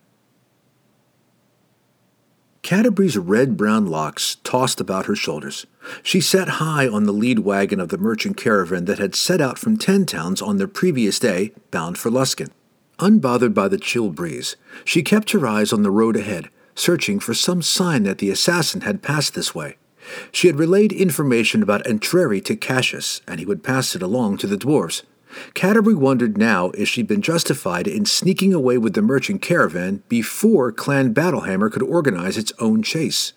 Catti-brie's 2.63 3.17
red 3.17 3.57
brown 3.57 3.87
locks 3.87 4.37
tossed 4.43 4.79
about 4.79 5.07
her 5.07 5.15
shoulders. 5.15 5.65
She 6.03 6.21
sat 6.21 6.47
high 6.47 6.87
on 6.87 7.05
the 7.05 7.11
lead 7.11 7.39
wagon 7.39 7.79
of 7.79 7.89
the 7.89 7.97
merchant 7.97 8.37
caravan 8.37 8.85
that 8.85 8.99
had 8.99 9.15
set 9.15 9.41
out 9.41 9.57
from 9.57 9.77
Ten 9.77 10.05
Towns 10.05 10.41
on 10.41 10.57
the 10.57 10.67
previous 10.67 11.17
day, 11.17 11.53
bound 11.71 11.97
for 11.97 12.11
Luskan. 12.11 12.49
Unbothered 12.99 13.55
by 13.55 13.67
the 13.67 13.79
chill 13.79 14.11
breeze, 14.11 14.55
she 14.85 15.01
kept 15.01 15.31
her 15.31 15.47
eyes 15.47 15.73
on 15.73 15.81
the 15.81 15.89
road 15.89 16.15
ahead, 16.15 16.49
searching 16.75 17.19
for 17.19 17.33
some 17.33 17.63
sign 17.63 18.03
that 18.03 18.19
the 18.19 18.29
assassin 18.29 18.81
had 18.81 19.01
passed 19.01 19.33
this 19.33 19.55
way. 19.55 19.75
She 20.31 20.47
had 20.47 20.59
relayed 20.59 20.91
information 20.91 21.63
about 21.63 21.85
Entreri 21.85 22.43
to 22.45 22.55
Cassius, 22.55 23.21
and 23.27 23.39
he 23.39 23.45
would 23.45 23.63
pass 23.63 23.95
it 23.95 24.01
along 24.01 24.37
to 24.37 24.47
the 24.47 24.57
dwarfs. 24.57 25.03
Catti-brie 25.53 25.93
wondered 25.93 26.37
now 26.37 26.71
if 26.71 26.89
she'd 26.89 27.07
been 27.07 27.21
justified 27.21 27.87
in 27.87 28.05
sneaking 28.05 28.53
away 28.53 28.77
with 28.77 28.93
the 28.93 29.01
merchant 29.01 29.41
caravan 29.41 30.03
before 30.09 30.71
Clan 30.71 31.13
Battlehammer 31.13 31.71
could 31.71 31.83
organize 31.83 32.37
its 32.37 32.51
own 32.59 32.83
chase. 32.83 33.33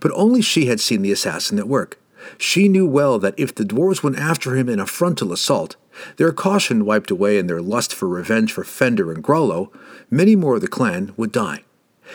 But 0.00 0.12
only 0.14 0.40
she 0.40 0.66
had 0.66 0.80
seen 0.80 1.02
the 1.02 1.12
assassin 1.12 1.58
at 1.58 1.68
work. 1.68 1.98
She 2.38 2.68
knew 2.68 2.86
well 2.86 3.18
that 3.18 3.34
if 3.36 3.54
the 3.54 3.64
dwarves 3.64 4.02
went 4.02 4.18
after 4.18 4.56
him 4.56 4.68
in 4.68 4.80
a 4.80 4.86
frontal 4.86 5.32
assault, 5.32 5.76
their 6.16 6.32
caution 6.32 6.86
wiped 6.86 7.10
away 7.10 7.38
in 7.38 7.46
their 7.46 7.60
lust 7.60 7.94
for 7.94 8.08
revenge 8.08 8.52
for 8.52 8.64
Fender 8.64 9.12
and 9.12 9.22
Grollo, 9.22 9.70
many 10.10 10.34
more 10.34 10.56
of 10.56 10.60
the 10.62 10.68
clan 10.68 11.12
would 11.16 11.32
die. 11.32 11.64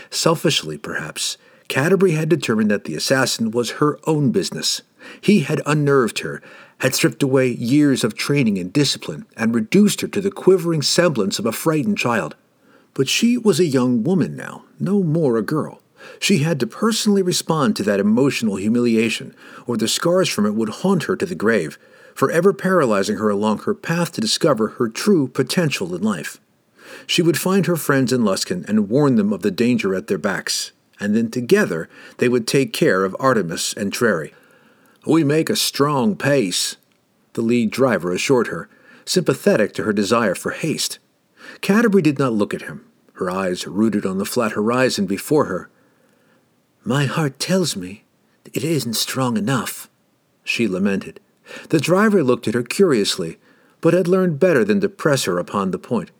Selfishly, 0.09 0.77
perhaps, 0.77 1.37
Catti-brie 1.69 2.13
had 2.13 2.29
determined 2.29 2.71
that 2.71 2.85
the 2.85 2.95
assassin 2.95 3.51
was 3.51 3.73
her 3.73 3.99
own 4.05 4.31
business. 4.31 4.81
He 5.21 5.41
had 5.41 5.61
unnerved 5.65 6.19
her, 6.19 6.41
had 6.79 6.95
stripped 6.95 7.21
away 7.21 7.47
years 7.47 8.03
of 8.03 8.15
training 8.15 8.57
and 8.57 8.73
discipline, 8.73 9.25
and 9.37 9.53
reduced 9.53 10.01
her 10.01 10.07
to 10.07 10.19
the 10.19 10.31
quivering 10.31 10.81
semblance 10.81 11.37
of 11.37 11.45
a 11.45 11.51
frightened 11.51 11.99
child. 11.99 12.35
But 12.95 13.07
she 13.07 13.37
was 13.37 13.59
a 13.59 13.65
young 13.65 14.03
woman 14.03 14.35
now, 14.35 14.65
no 14.79 15.03
more 15.03 15.37
a 15.37 15.43
girl. 15.43 15.81
She 16.19 16.39
had 16.39 16.59
to 16.61 16.67
personally 16.67 17.21
respond 17.21 17.75
to 17.75 17.83
that 17.83 17.99
emotional 17.99 18.55
humiliation, 18.55 19.35
or 19.67 19.77
the 19.77 19.87
scars 19.87 20.27
from 20.27 20.45
it 20.45 20.55
would 20.55 20.69
haunt 20.69 21.03
her 21.03 21.15
to 21.17 21.25
the 21.25 21.35
grave, 21.35 21.77
forever 22.15 22.51
paralyzing 22.51 23.17
her 23.17 23.29
along 23.29 23.59
her 23.59 23.75
path 23.75 24.11
to 24.13 24.21
discover 24.21 24.69
her 24.69 24.89
true 24.89 25.27
potential 25.27 25.93
in 25.93 26.01
life. 26.01 26.39
She 27.05 27.21
would 27.21 27.37
find 27.37 27.67
her 27.67 27.75
friends 27.75 28.11
in 28.11 28.23
Luskan 28.23 28.67
and 28.67 28.89
warn 28.89 29.15
them 29.15 29.31
of 29.31 29.43
the 29.43 29.51
danger 29.51 29.93
at 29.93 30.07
their 30.07 30.17
backs, 30.17 30.71
and 30.99 31.15
then 31.15 31.31
together 31.31 31.89
they 32.17 32.29
would 32.29 32.47
take 32.47 32.73
care 32.73 33.03
of 33.03 33.15
Artemis 33.19 33.73
Entreri. 33.75 34.33
We 35.05 35.23
make 35.23 35.49
a 35.49 35.55
strong 35.55 36.15
pace, 36.15 36.75
the 37.33 37.41
lead 37.41 37.71
driver 37.71 38.11
assured 38.11 38.47
her, 38.47 38.69
sympathetic 39.05 39.73
to 39.73 39.83
her 39.83 39.93
desire 39.93 40.35
for 40.35 40.51
haste. 40.51 40.99
Catti-brie 41.61 42.01
did 42.01 42.19
not 42.19 42.33
look 42.33 42.53
at 42.53 42.63
him, 42.63 42.85
her 43.13 43.29
eyes 43.29 43.65
rooted 43.65 44.05
on 44.05 44.17
the 44.17 44.25
flat 44.25 44.51
horizon 44.51 45.05
before 45.05 45.45
her. 45.45 45.69
My 46.83 47.05
heart 47.05 47.39
tells 47.39 47.75
me 47.75 48.03
it 48.53 48.63
isn't 48.63 48.95
strong 48.95 49.37
enough, 49.37 49.89
she 50.43 50.67
lamented. 50.67 51.19
The 51.69 51.79
driver 51.79 52.23
looked 52.23 52.47
at 52.47 52.53
her 52.53 52.63
curiously, 52.63 53.37
but 53.81 53.93
had 53.93 54.07
learned 54.07 54.39
better 54.39 54.63
than 54.63 54.81
to 54.81 54.89
press 54.89 55.23
her 55.23 55.39
upon 55.39 55.71
the 55.71 55.79
point. 55.79 56.11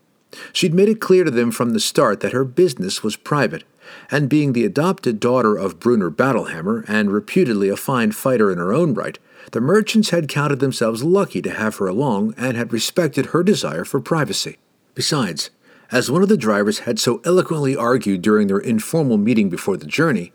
She'd 0.53 0.73
made 0.73 0.89
it 0.89 1.01
clear 1.01 1.23
to 1.23 1.31
them 1.31 1.51
from 1.51 1.71
the 1.71 1.79
start 1.79 2.19
that 2.21 2.33
her 2.33 2.45
business 2.45 3.03
was 3.03 3.15
private, 3.15 3.63
and 4.11 4.29
being 4.29 4.53
the 4.53 4.65
adopted 4.65 5.19
daughter 5.19 5.55
of 5.55 5.79
Bruenor 5.79 6.09
Battlehammer 6.09 6.85
and 6.87 7.11
reputedly 7.11 7.69
a 7.69 7.77
fine 7.77 8.11
fighter 8.11 8.51
in 8.51 8.57
her 8.57 8.73
own 8.73 8.93
right, 8.93 9.17
the 9.51 9.61
merchants 9.61 10.09
had 10.09 10.27
counted 10.27 10.59
themselves 10.59 11.03
lucky 11.03 11.41
to 11.41 11.51
have 11.51 11.77
her 11.77 11.87
along 11.87 12.33
and 12.37 12.55
had 12.55 12.73
respected 12.73 13.27
her 13.27 13.43
desire 13.43 13.83
for 13.85 13.99
privacy. 13.99 14.57
Besides, 14.95 15.49
as 15.91 16.11
one 16.11 16.21
of 16.21 16.29
the 16.29 16.37
drivers 16.37 16.79
had 16.79 16.99
so 16.99 17.21
eloquently 17.25 17.75
argued 17.75 18.21
during 18.21 18.47
their 18.47 18.59
informal 18.59 19.17
meeting 19.17 19.49
before 19.49 19.77
the 19.77 19.87
journey, 19.87 20.31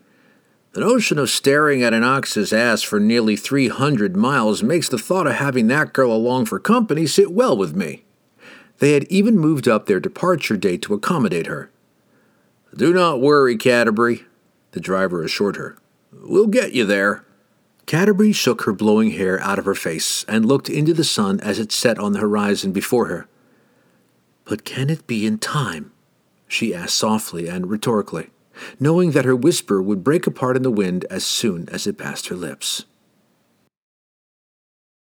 the 0.73 0.81
notion 0.81 1.17
of 1.17 1.29
staring 1.29 1.83
at 1.83 1.93
an 1.93 2.03
ox's 2.03 2.51
ass 2.51 2.81
for 2.81 2.99
nearly 2.99 3.37
300 3.37 4.17
miles 4.17 4.61
makes 4.61 4.89
the 4.89 4.97
thought 4.97 5.27
of 5.27 5.35
having 5.35 5.67
that 5.67 5.93
girl 5.93 6.11
along 6.11 6.47
for 6.47 6.59
company 6.59 7.07
sit 7.07 7.31
well 7.31 7.55
with 7.55 7.73
me. 7.73 8.03
They 8.79 8.91
had 8.91 9.05
even 9.05 9.39
moved 9.39 9.69
up 9.69 9.85
their 9.85 10.01
departure 10.01 10.57
date 10.57 10.81
to 10.81 10.93
accommodate 10.93 11.47
her. 11.47 11.71
Do 12.77 12.93
not 12.93 13.21
worry, 13.21 13.57
Catti-brie, 13.57 14.23
the 14.71 14.81
driver 14.81 15.23
assured 15.23 15.55
her. 15.55 15.77
We'll 16.11 16.47
get 16.47 16.73
you 16.73 16.85
there. 16.85 17.23
Catti-brie 17.85 18.33
shook 18.33 18.63
her 18.63 18.73
blowing 18.73 19.11
hair 19.11 19.39
out 19.39 19.59
of 19.59 19.65
her 19.65 19.75
face 19.75 20.25
and 20.27 20.45
looked 20.45 20.69
into 20.69 20.93
the 20.93 21.05
sun 21.05 21.39
as 21.39 21.57
it 21.57 21.71
set 21.71 21.97
on 21.97 22.11
the 22.11 22.19
horizon 22.19 22.73
before 22.73 23.05
her. 23.05 23.27
But 24.43 24.65
can 24.65 24.89
it 24.89 25.07
be 25.07 25.25
in 25.25 25.37
time? 25.37 25.91
she 26.47 26.75
asked 26.75 26.97
softly 26.97 27.47
and 27.47 27.69
rhetorically, 27.69 28.29
knowing 28.79 29.11
that 29.11 29.25
her 29.25 29.35
whisper 29.35 29.81
would 29.81 30.03
break 30.03 30.27
apart 30.27 30.57
in 30.57 30.63
the 30.63 30.71
wind 30.71 31.05
as 31.09 31.25
soon 31.25 31.69
as 31.69 31.87
it 31.87 31.97
passed 31.97 32.27
her 32.27 32.35
lips. 32.35 32.85